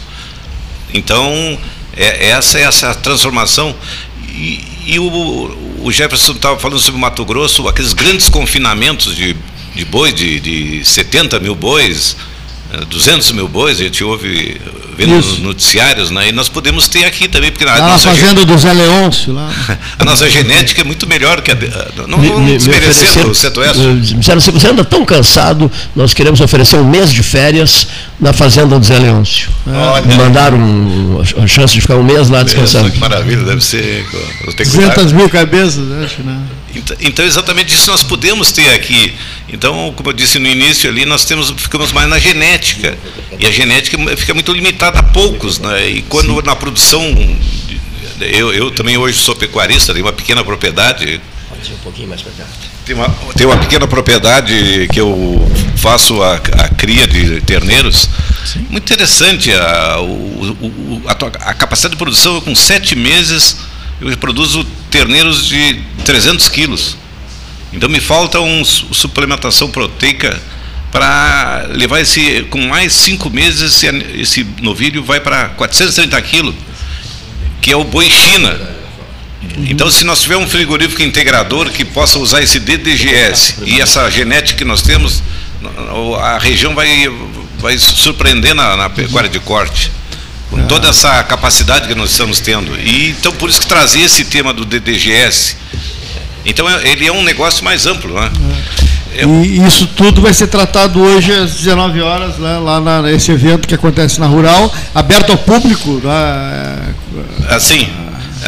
Então, 0.92 1.58
é, 1.96 2.30
essa 2.30 2.58
é 2.58 2.62
essa 2.62 2.94
transformação. 2.94 3.74
E, 4.28 4.64
e 4.86 4.98
o, 4.98 5.82
o, 5.82 5.92
Jefferson 5.92 6.32
estava 6.32 6.58
falando 6.58 6.80
sobre 6.80 7.00
Mato 7.00 7.24
Grosso, 7.24 7.66
aqueles 7.68 7.92
grandes 7.92 8.28
confinamentos 8.28 9.14
de, 9.14 9.36
de 9.74 9.84
bois, 9.84 10.14
de, 10.14 10.40
de 10.40 10.84
70 10.84 11.38
mil 11.40 11.54
bois, 11.54 12.16
200 12.88 13.32
mil 13.32 13.48
bois, 13.48 13.80
a 13.80 13.84
gente 13.84 14.04
ouve 14.04 14.60
vendo 14.98 15.14
nos 15.14 15.38
noticiários, 15.38 16.10
né? 16.10 16.28
E 16.28 16.32
nós 16.32 16.48
podemos 16.48 16.88
ter 16.88 17.04
aqui 17.04 17.28
também, 17.28 17.50
porque 17.50 17.64
lá 17.64 17.78
na 17.78 17.98
fazenda 17.98 18.44
do 18.44 18.58
Zé 18.58 18.72
Leôncio 18.72 19.32
lá. 19.32 19.48
a 19.98 20.04
nossa 20.04 20.28
genética 20.28 20.80
é 20.80 20.84
muito 20.84 21.08
melhor 21.08 21.40
que 21.40 21.52
a 21.52 21.56
não 22.06 22.18
vamos 22.20 22.52
desmerecendo 22.52 23.30
o 23.30 23.34
Centro-Oeste. 23.34 24.14
Disseram, 24.16 24.40
se 24.40 24.50
você 24.50 24.68
anda 24.68 24.84
tão 24.84 25.04
cansado, 25.04 25.70
nós 25.94 26.12
queremos 26.12 26.40
oferecer 26.40 26.76
um 26.76 26.88
mês 26.88 27.12
de 27.12 27.22
férias 27.22 27.86
na 28.20 28.32
fazenda 28.32 28.78
do 28.78 28.84
Zé 28.84 28.98
Leôncio. 28.98 29.48
É. 29.66 30.14
Mandaram 30.16 30.58
um, 30.58 31.22
a 31.42 31.46
chance 31.46 31.72
de 31.72 31.80
ficar 31.80 31.96
um 31.96 32.02
mês 32.02 32.28
lá 32.28 32.42
descansando. 32.42 32.90
Que 32.90 32.98
maravilha, 32.98 33.44
deve 33.44 33.64
ser. 33.64 34.04
200 34.56 35.12
mil 35.12 35.28
cabeças, 35.28 35.84
acho, 36.04 36.22
né? 36.22 36.38
Então, 36.74 36.96
então, 37.00 37.24
exatamente 37.24 37.74
isso 37.74 37.90
nós 37.90 38.02
podemos 38.02 38.52
ter 38.52 38.70
aqui. 38.70 39.14
Então, 39.48 39.92
como 39.96 40.10
eu 40.10 40.12
disse 40.12 40.38
no 40.38 40.48
início 40.48 40.88
ali, 40.88 41.04
nós 41.06 41.24
temos, 41.24 41.50
ficamos 41.50 41.92
mais 41.92 42.08
na 42.08 42.18
genética. 42.18 42.96
E 43.38 43.46
a 43.46 43.50
genética 43.50 43.96
fica 44.16 44.34
muito 44.34 44.52
limitada 44.52 44.98
a 44.98 45.02
poucos. 45.02 45.58
Né? 45.58 45.88
E 45.88 46.02
quando 46.02 46.34
Sim. 46.34 46.42
na 46.44 46.54
produção. 46.54 47.38
Eu, 48.20 48.52
eu 48.52 48.70
também 48.72 48.96
hoje 48.96 49.16
sou 49.18 49.36
pecuarista, 49.36 49.92
tenho 49.92 50.04
uma 50.04 50.12
pequena 50.12 50.42
propriedade. 50.42 51.20
Pode 51.48 51.70
ir 51.70 51.74
um 51.74 51.78
pouquinho 51.78 52.08
mais 52.08 52.20
para 52.20 52.32
cá. 52.32 52.44
Tem 52.84 52.96
uma, 52.96 53.08
tem 53.36 53.46
uma 53.46 53.56
pequena 53.56 53.86
propriedade 53.86 54.88
que 54.92 54.98
eu 54.98 55.48
faço 55.76 56.20
a, 56.22 56.34
a 56.34 56.68
cria 56.70 57.06
de 57.06 57.40
terneiros. 57.42 58.08
Sim. 58.44 58.66
Muito 58.68 58.92
interessante. 58.92 59.52
A, 59.52 60.00
o, 60.00 61.02
a, 61.06 61.50
a 61.50 61.54
capacidade 61.54 61.94
de 61.94 61.98
produção 61.98 62.40
com 62.40 62.54
sete 62.54 62.96
meses 62.96 63.56
eu 64.00 64.16
produzo 64.16 64.64
terneiros 64.90 65.46
de 65.46 65.82
300 66.04 66.48
quilos. 66.48 66.96
Então 67.72 67.88
me 67.88 68.00
falta 68.00 68.40
uma 68.40 68.64
suplementação 68.64 69.70
proteica 69.70 70.40
para 70.90 71.66
levar 71.70 72.00
esse, 72.00 72.46
com 72.50 72.60
mais 72.66 72.92
cinco 72.92 73.28
meses, 73.28 73.74
esse, 73.74 73.86
esse 74.20 74.46
novilho 74.62 75.02
vai 75.02 75.20
para 75.20 75.50
430 75.50 76.20
quilos, 76.22 76.54
que 77.60 77.70
é 77.70 77.76
o 77.76 77.84
boi 77.84 78.08
China. 78.08 78.58
Então, 79.68 79.90
se 79.90 80.04
nós 80.04 80.22
tivermos 80.22 80.46
um 80.46 80.50
frigorífico 80.50 81.02
integrador 81.02 81.70
que 81.70 81.84
possa 81.84 82.18
usar 82.18 82.42
esse 82.42 82.58
DDGS 82.58 83.56
e 83.64 83.80
essa 83.80 84.08
genética 84.10 84.58
que 84.58 84.64
nós 84.64 84.82
temos, 84.82 85.22
a 86.20 86.38
região 86.38 86.74
vai, 86.74 87.08
vai 87.58 87.76
surpreender 87.78 88.54
na, 88.54 88.76
na 88.76 88.88
pecuária 88.88 89.28
de 89.28 89.38
corte 89.40 89.90
com 90.50 90.66
toda 90.66 90.88
essa 90.88 91.22
capacidade 91.24 91.88
que 91.88 91.94
nós 91.94 92.10
estamos 92.10 92.40
tendo. 92.40 92.78
E 92.78 93.10
então 93.10 93.32
por 93.32 93.48
isso 93.48 93.60
que 93.60 93.66
trazer 93.66 94.00
esse 94.00 94.24
tema 94.24 94.52
do 94.52 94.64
DDGS. 94.64 95.56
Então 96.44 96.68
é, 96.68 96.88
ele 96.88 97.06
é 97.06 97.12
um 97.12 97.22
negócio 97.22 97.64
mais 97.64 97.86
amplo, 97.86 98.14
né? 98.14 98.30
É. 99.14 99.24
E 99.24 99.66
isso 99.66 99.86
tudo 99.86 100.20
vai 100.20 100.32
ser 100.32 100.46
tratado 100.46 101.00
hoje 101.00 101.32
às 101.32 101.54
19 101.54 102.00
horas, 102.00 102.36
né, 102.36 102.58
lá 102.58 102.80
na, 102.80 103.02
nesse 103.02 103.32
evento 103.32 103.66
que 103.66 103.74
acontece 103.74 104.20
na 104.20 104.26
Rural, 104.26 104.72
aberto 104.94 105.30
ao 105.32 105.38
público. 105.38 106.00
Né? 106.04 106.94
Assim, 107.48 107.88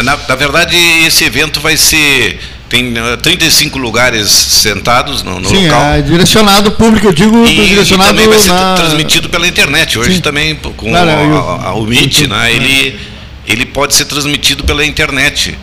na, 0.05 0.17
na 0.29 0.35
verdade 0.37 0.77
esse 1.07 1.25
evento 1.25 1.61
vai 1.61 1.77
ser 1.77 2.39
tem 2.71 2.95
35 3.21 3.77
uh, 3.77 3.83
lugares 3.83 4.31
sentados 4.31 5.25
no, 5.25 5.41
no 5.41 5.49
Sim, 5.49 5.67
local. 5.67 5.93
É 5.93 6.03
direcionado 6.03 6.71
público, 6.71 7.09
eu 7.09 7.13
digo 7.13 7.45
e, 7.45 7.69
direcionado 7.69 8.11
e 8.11 8.15
também 8.15 8.29
vai 8.29 8.39
ser 8.39 8.53
na... 8.53 8.75
transmitido 8.75 9.29
pela 9.29 9.47
internet. 9.47 9.99
Hoje 9.99 10.15
Sim. 10.15 10.21
também 10.21 10.55
com 10.55 10.95
a, 10.95 11.01
a, 11.01 11.75
o 11.75 11.85
Meet, 11.85 12.29
né, 12.29 12.55
ele, 12.55 12.99
ele 13.47 13.67
pode 13.67 13.95
ser 13.95 14.05
transmitido 14.05 14.63
pela 14.63 14.87
internet. 14.87 15.59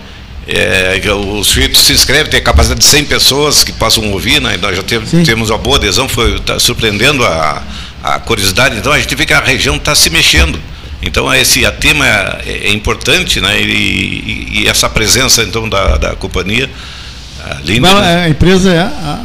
É, 0.46 1.02
o 1.14 1.44
sujeito 1.44 1.78
se 1.80 1.94
inscreve, 1.94 2.30
tem 2.30 2.40
a 2.40 2.44
capacidade 2.44 2.80
de 2.80 2.86
100 2.86 3.06
pessoas 3.06 3.64
que 3.64 3.72
possam 3.72 4.12
ouvir, 4.12 4.42
né? 4.42 4.58
nós 4.62 4.78
já 4.78 4.84
teve, 4.84 5.24
temos 5.26 5.50
uma 5.50 5.58
boa 5.58 5.76
adesão, 5.76 6.08
foi 6.08 6.40
tá 6.40 6.58
surpreendendo 6.58 7.26
a, 7.26 7.62
a 8.04 8.20
curiosidade. 8.20 8.78
Então 8.78 8.92
a 8.92 9.00
gente 9.00 9.14
vê 9.14 9.26
que 9.26 9.34
a 9.34 9.42
região 9.42 9.76
está 9.76 9.94
se 9.96 10.10
mexendo. 10.10 10.60
Então 11.02 11.34
esse 11.34 11.66
a 11.66 11.72
tema 11.72 12.06
é, 12.06 12.62
é 12.64 12.72
importante, 12.72 13.40
né? 13.40 13.62
E, 13.62 13.66
e, 13.66 14.62
e, 14.62 14.68
essa 14.68 14.90
presença 14.90 15.44
então 15.44 15.68
da, 15.70 15.98
da 15.98 16.16
companhia 16.16 16.70
a 17.52 17.62
Lindener. 17.64 17.96
a 17.96 18.30
empresa 18.30 18.72
é 18.72 18.80
a, 18.80 19.22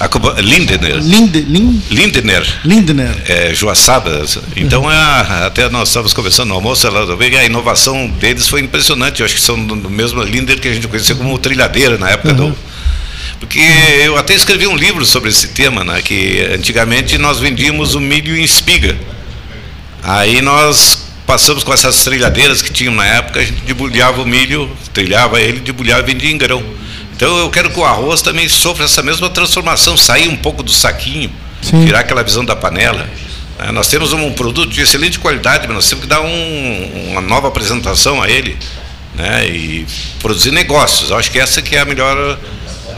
a, 0.00 0.04
a 0.04 0.40
Lindener. 0.40 0.96
Linde, 0.96 1.40
Lin, 1.40 1.82
Lindener. 1.90 2.46
Lindener. 2.64 3.16
É, 3.26 3.54
Joaçaba. 3.54 4.24
Então, 4.56 4.90
é 4.90 4.94
a, 4.94 5.46
até 5.46 5.68
nós 5.68 5.88
estávamos 5.88 6.12
conversando 6.12 6.48
no 6.48 6.54
almoço, 6.54 6.86
ela, 6.86 7.16
a 7.16 7.44
inovação 7.44 8.08
deles 8.08 8.48
foi 8.48 8.60
impressionante. 8.60 9.20
Eu 9.20 9.26
acho 9.26 9.34
que 9.34 9.40
são 9.40 9.62
do 9.64 9.90
mesmo 9.90 10.22
Linder 10.22 10.60
que 10.60 10.68
a 10.68 10.74
gente 10.74 10.88
conhecia 10.88 11.14
como 11.14 11.38
trilhadeira 11.38 11.98
na 11.98 12.10
época 12.10 12.30
uhum. 12.30 12.50
do. 12.50 12.56
Porque 13.38 13.60
eu 14.02 14.16
até 14.16 14.34
escrevi 14.34 14.66
um 14.66 14.76
livro 14.76 15.04
sobre 15.04 15.28
esse 15.28 15.48
tema, 15.48 15.84
né, 15.84 16.00
que 16.02 16.40
antigamente 16.54 17.18
nós 17.18 17.38
vendíamos 17.38 17.94
o 17.94 18.00
milho 18.00 18.36
em 18.36 18.42
espiga. 18.42 18.96
Aí 20.02 20.40
nós 20.40 21.06
passamos 21.26 21.64
com 21.64 21.72
essas 21.72 22.02
trilhadeiras 22.04 22.62
que 22.62 22.72
tinham 22.72 22.94
na 22.94 23.04
época, 23.04 23.40
a 23.40 23.44
gente 23.44 23.60
debulhava 23.62 24.22
o 24.22 24.26
milho, 24.26 24.70
trilhava 24.94 25.40
ele, 25.40 25.60
debulhava 25.60 26.02
e 26.02 26.14
vendia 26.14 26.30
em 26.30 26.38
grão. 26.38 26.62
Então 27.16 27.38
eu 27.38 27.50
quero 27.50 27.70
que 27.70 27.80
o 27.80 27.84
arroz 27.84 28.20
também 28.20 28.46
sofra 28.48 28.84
essa 28.84 29.02
mesma 29.02 29.30
transformação, 29.30 29.96
sair 29.96 30.28
um 30.28 30.36
pouco 30.36 30.62
do 30.62 30.70
saquinho, 30.70 31.32
Sim. 31.62 31.84
tirar 31.84 32.00
aquela 32.00 32.22
visão 32.22 32.44
da 32.44 32.54
panela. 32.54 33.08
É, 33.58 33.72
nós 33.72 33.88
temos 33.88 34.12
um 34.12 34.32
produto 34.32 34.70
de 34.70 34.82
excelente 34.82 35.18
qualidade, 35.18 35.66
mas 35.66 35.74
nós 35.74 35.88
temos 35.88 36.04
que 36.04 36.08
dar 36.10 36.20
um, 36.20 37.10
uma 37.10 37.22
nova 37.22 37.48
apresentação 37.48 38.22
a 38.22 38.28
ele 38.28 38.56
né, 39.14 39.48
e 39.48 39.86
produzir 40.20 40.50
negócios. 40.50 41.10
Eu 41.10 41.16
acho 41.16 41.30
que 41.30 41.38
essa 41.38 41.62
que 41.62 41.74
é 41.74 41.80
a 41.80 41.84
melhor 41.86 42.38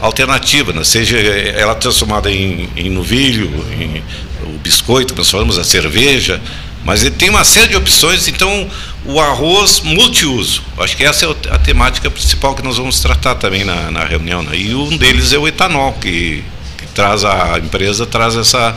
alternativa, 0.01 0.73
né? 0.73 0.83
seja 0.83 1.17
ela 1.17 1.75
transformada 1.75 2.29
em, 2.29 2.69
em 2.75 2.89
novilho, 2.89 3.49
em 3.79 4.03
o 4.43 4.57
biscoito, 4.59 5.13
nós 5.15 5.29
falamos 5.29 5.57
a 5.57 5.63
cerveja, 5.63 6.41
mas 6.83 7.03
ele 7.03 7.15
tem 7.15 7.29
uma 7.29 7.43
série 7.43 7.69
de 7.69 7.75
opções, 7.75 8.27
então 8.27 8.69
o 9.05 9.19
arroz 9.19 9.81
multiuso. 9.81 10.63
Acho 10.77 10.95
que 10.95 11.03
essa 11.03 11.25
é 11.25 11.29
a 11.51 11.59
temática 11.59 12.09
principal 12.09 12.55
que 12.55 12.61
nós 12.61 12.77
vamos 12.77 12.99
tratar 12.99 13.35
também 13.35 13.63
na, 13.63 13.91
na 13.91 14.03
reunião. 14.03 14.41
Né? 14.41 14.57
E 14.57 14.75
um 14.75 14.95
deles 14.97 15.33
é 15.33 15.37
o 15.37 15.47
etanol, 15.47 15.93
que, 15.93 16.43
que, 16.77 16.87
traz 16.93 17.23
a 17.23 17.59
empresa 17.59 18.05
traz 18.05 18.35
essa 18.35 18.75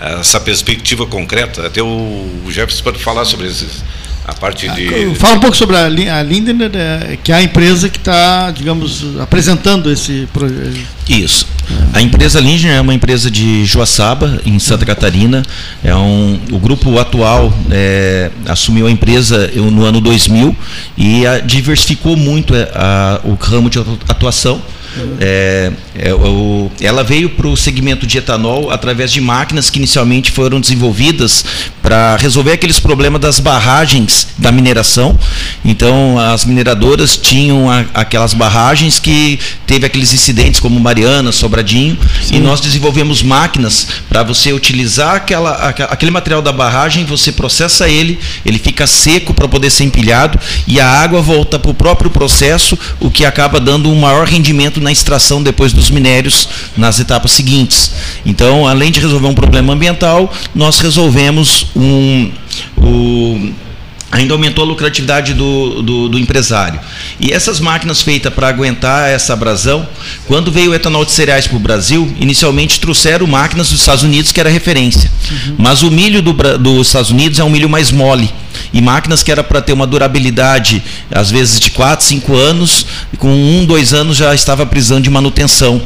essa 0.00 0.38
perspectiva 0.38 1.06
concreta. 1.06 1.66
Até 1.66 1.82
o 1.82 2.44
Jefferson 2.48 2.84
pode 2.84 2.98
falar 3.00 3.24
sobre 3.24 3.48
esses 3.48 3.82
a 4.28 4.34
parte 4.34 4.68
de. 4.68 4.88
Ah, 4.88 5.14
fala 5.14 5.36
um 5.36 5.40
pouco 5.40 5.56
sobre 5.56 5.74
a, 5.74 5.86
a 5.86 6.22
Lindner, 6.22 6.70
é, 6.74 7.18
que 7.24 7.32
é 7.32 7.36
a 7.36 7.42
empresa 7.42 7.88
que 7.88 7.96
está, 7.96 8.50
digamos, 8.50 9.18
apresentando 9.18 9.90
esse 9.90 10.28
projeto. 10.34 10.78
Isso. 11.08 11.46
A 11.94 12.02
empresa 12.02 12.38
Lindner 12.38 12.74
é 12.74 12.80
uma 12.80 12.92
empresa 12.92 13.30
de 13.30 13.64
Joaçaba, 13.64 14.40
em 14.44 14.58
Santa 14.58 14.84
Catarina. 14.84 15.42
É 15.82 15.94
um, 15.94 16.38
o 16.52 16.58
grupo 16.58 16.98
atual 16.98 17.52
é, 17.70 18.30
assumiu 18.46 18.86
a 18.86 18.90
empresa 18.90 19.50
no 19.54 19.84
ano 19.84 19.98
2000 20.00 20.54
e 20.98 21.26
a, 21.26 21.38
diversificou 21.38 22.14
muito 22.14 22.54
a, 22.54 22.58
é, 22.58 22.70
a, 22.74 23.20
o 23.24 23.34
ramo 23.34 23.70
de 23.70 23.78
atuação 23.78 24.62
é, 25.20 25.72
é, 25.94 26.14
o, 26.14 26.70
ela 26.80 27.04
veio 27.04 27.30
para 27.30 27.46
o 27.46 27.56
segmento 27.56 28.06
de 28.06 28.18
etanol 28.18 28.70
através 28.70 29.12
de 29.12 29.20
máquinas 29.20 29.70
que 29.70 29.78
inicialmente 29.78 30.32
foram 30.32 30.60
desenvolvidas 30.60 31.44
para 31.88 32.18
resolver 32.18 32.52
aqueles 32.52 32.78
problemas 32.78 33.18
das 33.18 33.40
barragens 33.40 34.28
da 34.36 34.52
mineração. 34.52 35.18
Então, 35.64 36.18
as 36.18 36.44
mineradoras 36.44 37.16
tinham 37.16 37.70
a, 37.70 37.82
aquelas 37.94 38.34
barragens 38.34 38.98
que 38.98 39.38
teve 39.66 39.86
aqueles 39.86 40.12
incidentes 40.12 40.60
como 40.60 40.78
Mariana, 40.78 41.32
Sobradinho, 41.32 41.96
Sim. 42.22 42.36
e 42.36 42.40
nós 42.40 42.60
desenvolvemos 42.60 43.22
máquinas 43.22 43.86
para 44.06 44.22
você 44.22 44.52
utilizar 44.52 45.14
aquela, 45.14 45.52
aquele 45.52 46.10
material 46.10 46.42
da 46.42 46.52
barragem, 46.52 47.06
você 47.06 47.32
processa 47.32 47.88
ele, 47.88 48.18
ele 48.44 48.58
fica 48.58 48.86
seco 48.86 49.32
para 49.32 49.48
poder 49.48 49.70
ser 49.70 49.84
empilhado 49.84 50.38
e 50.66 50.78
a 50.78 50.86
água 50.86 51.22
volta 51.22 51.58
para 51.58 51.70
o 51.70 51.74
próprio 51.74 52.10
processo, 52.10 52.78
o 53.00 53.10
que 53.10 53.24
acaba 53.24 53.58
dando 53.58 53.90
um 53.90 53.98
maior 53.98 54.26
rendimento 54.26 54.78
na 54.78 54.92
extração 54.92 55.42
depois 55.42 55.72
dos 55.72 55.90
minérios 55.90 56.50
nas 56.76 57.00
etapas 57.00 57.32
seguintes. 57.32 57.92
Então, 58.26 58.66
além 58.66 58.92
de 58.92 59.00
resolver 59.00 59.26
um 59.28 59.34
problema 59.34 59.72
ambiental, 59.72 60.30
nós 60.54 60.80
resolvemos 60.80 61.68
um, 61.78 62.32
um 62.76 63.54
ainda 64.10 64.32
aumentou 64.32 64.64
a 64.64 64.66
lucratividade 64.66 65.34
do, 65.34 65.82
do, 65.82 66.08
do, 66.08 66.18
empresário. 66.18 66.80
E 67.20 67.30
essas 67.30 67.60
máquinas 67.60 68.00
feitas 68.00 68.32
para 68.32 68.48
aguentar 68.48 69.10
essa 69.10 69.34
abrasão, 69.34 69.86
quando 70.26 70.50
veio 70.50 70.70
o 70.70 70.74
etanol 70.74 71.04
de 71.04 71.12
cereais 71.12 71.46
para 71.46 71.56
o 71.56 71.60
Brasil, 71.60 72.12
inicialmente 72.18 72.80
trouxeram 72.80 73.26
máquinas 73.26 73.68
dos 73.70 73.80
Estados 73.80 74.02
Unidos, 74.02 74.32
que 74.32 74.40
era 74.40 74.48
referência. 74.48 75.10
Uhum. 75.30 75.56
Mas 75.58 75.82
o 75.82 75.90
milho 75.90 76.22
do, 76.22 76.32
dos 76.32 76.86
Estados 76.86 77.10
Unidos 77.10 77.38
é 77.38 77.44
um 77.44 77.50
milho 77.50 77.68
mais 77.68 77.90
mole. 77.90 78.32
E 78.72 78.80
máquinas 78.80 79.22
que 79.22 79.30
era 79.30 79.44
para 79.44 79.60
ter 79.60 79.72
uma 79.72 79.86
durabilidade, 79.86 80.82
às 81.10 81.30
vezes 81.30 81.60
de 81.60 81.70
4, 81.70 82.04
5 82.04 82.34
anos, 82.34 82.86
com 83.18 83.30
um, 83.30 83.64
dois 83.64 83.92
anos 83.92 84.16
já 84.16 84.34
estava 84.34 84.64
precisando 84.66 85.04
de 85.04 85.10
manutenção. 85.10 85.80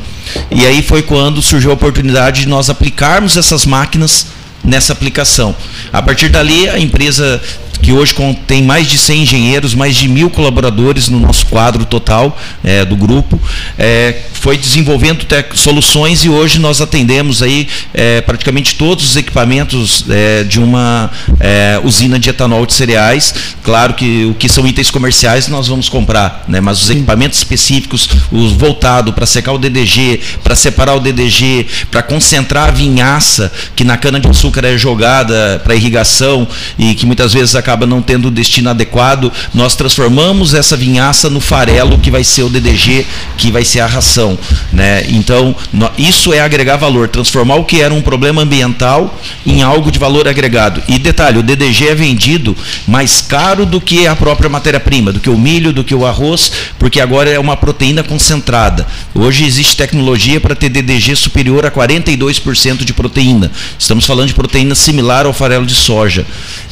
E 0.51 0.65
aí 0.65 0.83
foi 0.83 1.03
quando 1.03 1.43
surgiu 1.43 1.71
a 1.71 1.75
oportunidade 1.75 2.43
de 2.43 2.49
nós 2.49 2.71
aplicarmos 2.71 3.37
essas 3.37 3.67
máquinas 3.67 4.27
nessa 4.65 4.93
aplicação. 4.93 5.55
A 5.93 6.03
partir 6.03 6.29
dali, 6.29 6.69
a 6.69 6.79
empresa 6.79 7.41
que 7.83 7.93
hoje 7.93 8.15
tem 8.47 8.63
mais 8.63 8.89
de 8.89 8.97
100 8.97 9.23
engenheiros, 9.23 9.75
mais 9.75 9.97
de 9.97 10.09
mil 10.09 10.31
colaboradores 10.31 11.09
no 11.09 11.19
nosso 11.19 11.45
quadro 11.47 11.85
total 11.85 12.39
é, 12.63 12.85
do 12.85 12.97
grupo, 12.97 13.39
é, 13.77 14.23
foi 14.35 14.57
desenvolvendo 14.57 15.27
soluções 15.55 16.25
e 16.25 16.29
hoje 16.29 16.59
nós 16.59 16.81
atendemos 16.81 17.43
aí 17.43 17.69
é, 17.93 18.21
praticamente 18.21 18.77
todos 18.77 19.05
os 19.11 19.17
equipamentos 19.17 20.05
é, 20.09 20.45
de 20.45 20.61
uma 20.61 21.11
é, 21.39 21.81
usina 21.83 22.19
de 22.19 22.31
etanol 22.31 22.65
de 22.67 22.73
cereais. 22.73 23.35
Claro 23.63 23.95
que 23.95 24.27
o 24.27 24.35
que 24.35 24.49
são 24.49 24.67
itens 24.67 24.91
comerciais 24.91 25.49
nós 25.49 25.69
vamos 25.69 25.89
comprar, 25.89 26.45
né, 26.49 26.61
mas 26.61 26.83
os 26.83 26.91
equipamentos 26.91 27.39
específicos, 27.39 28.09
os 28.31 28.53
voltados 28.53 29.15
para 29.15 29.27
secar 29.27 29.53
o 29.53 29.59
DDG, 29.59 30.21
para 30.43 30.55
separar 30.55 30.95
o 30.95 31.01
DDG, 31.01 31.67
para 31.91 32.03
concentrar 32.03 32.69
a 32.69 32.73
vinhaça 32.73 33.53
que 33.75 33.85
na 33.85 33.97
cana 33.97 34.21
de 34.21 34.29
açúcar 34.29 34.65
é 34.65 34.79
jogada 34.79 35.61
para 35.65 35.75
irrigação 35.75 36.47
e 36.79 36.95
que 36.95 37.07
muitas 37.07 37.33
vezes 37.33 37.55
acaba 37.55 37.72
acaba 37.73 37.87
não 37.87 38.03
tendo 38.03 38.29
o 38.29 38.31
destino 38.31 38.69
adequado, 38.69 39.33
nós 39.55 39.75
transformamos 39.75 40.53
essa 40.53 40.77
vinhaça 40.77 41.31
no 41.31 41.41
farelo 41.41 41.99
que 41.99 42.11
vai 42.11 42.23
ser 42.23 42.43
o 42.43 42.51
DDG, 42.51 43.07
que 43.39 43.51
vai 43.51 43.65
ser 43.65 43.81
a 43.81 43.87
ração. 43.87 44.39
Né? 44.71 45.07
Então, 45.09 45.57
isso 45.97 46.35
é 46.35 46.41
agregar 46.41 46.77
valor, 46.77 47.09
transformar 47.09 47.57
o 47.57 47.65
que 47.65 47.81
era 47.81 47.95
um 47.95 48.03
problema 48.03 48.43
ambiental 48.43 49.19
em 49.47 49.63
algo 49.63 49.91
de 49.91 49.99
valor 49.99 50.29
agregado. 50.29 50.83
E 50.87 50.99
detalhe, 50.99 51.39
o 51.39 51.43
DDG 51.43 51.89
é 51.89 51.95
vendido 51.95 52.55
mais 52.87 53.23
caro 53.23 53.65
do 53.65 53.81
que 53.81 54.07
a 54.07 54.15
própria 54.15 54.51
matéria-prima, 54.51 55.11
do 55.11 55.21
que 55.21 55.31
o 55.31 55.39
milho, 55.39 55.73
do 55.73 55.83
que 55.83 55.95
o 55.95 56.05
arroz, 56.05 56.53
porque 56.79 57.01
agora 57.01 57.31
é 57.31 57.39
uma 57.39 57.57
proteína 57.57 58.03
concentrada. 58.03 58.87
Hoje 59.15 59.47
existe 59.47 59.79
tecnologia 59.79 60.39
para 60.41 60.55
ter 60.55 60.69
DDG 60.69 61.17
superior 61.17 61.65
a 61.65 61.71
42% 61.71 62.85
de 62.85 62.93
proteína. 62.93 63.51
Estamos 63.79 64.05
falando 64.05 64.29
de 64.29 64.35
proteína 64.35 64.75
similar 64.75 65.25
ao 65.25 65.33
farelo 65.33 65.65
de 65.65 65.75
soja. 65.75 66.27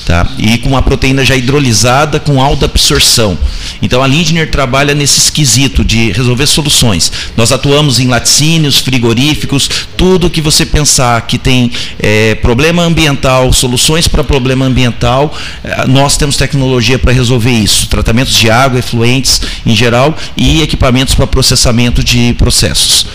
Tá? 0.04 0.26
E 0.38 0.58
com 0.58 0.70
uma 0.70 0.82
proteína 0.90 1.24
já 1.24 1.36
hidrolisada 1.36 2.18
com 2.18 2.42
alta 2.42 2.64
absorção. 2.64 3.38
Então 3.80 4.02
a 4.02 4.08
Lindner 4.08 4.50
trabalha 4.50 4.92
nesse 4.92 5.20
esquisito 5.20 5.84
de 5.84 6.10
resolver 6.10 6.48
soluções. 6.48 7.12
Nós 7.36 7.52
atuamos 7.52 8.00
em 8.00 8.08
laticínios, 8.08 8.78
frigoríficos, 8.78 9.70
tudo 9.96 10.28
que 10.28 10.40
você 10.40 10.66
pensar 10.66 11.20
que 11.28 11.38
tem 11.38 11.70
é, 12.00 12.34
problema 12.34 12.82
ambiental, 12.82 13.52
soluções 13.52 14.08
para 14.08 14.24
problema 14.24 14.66
ambiental, 14.66 15.32
é, 15.62 15.86
nós 15.86 16.16
temos 16.16 16.36
tecnologia 16.36 16.98
para 16.98 17.12
resolver 17.12 17.52
isso. 17.52 17.86
Tratamentos 17.86 18.34
de 18.34 18.50
água, 18.50 18.80
efluentes 18.80 19.40
em 19.64 19.76
geral 19.76 20.16
e 20.36 20.60
equipamentos 20.60 21.14
para 21.14 21.24
processamento 21.24 22.02
de 22.02 22.34
processos. 22.34 23.06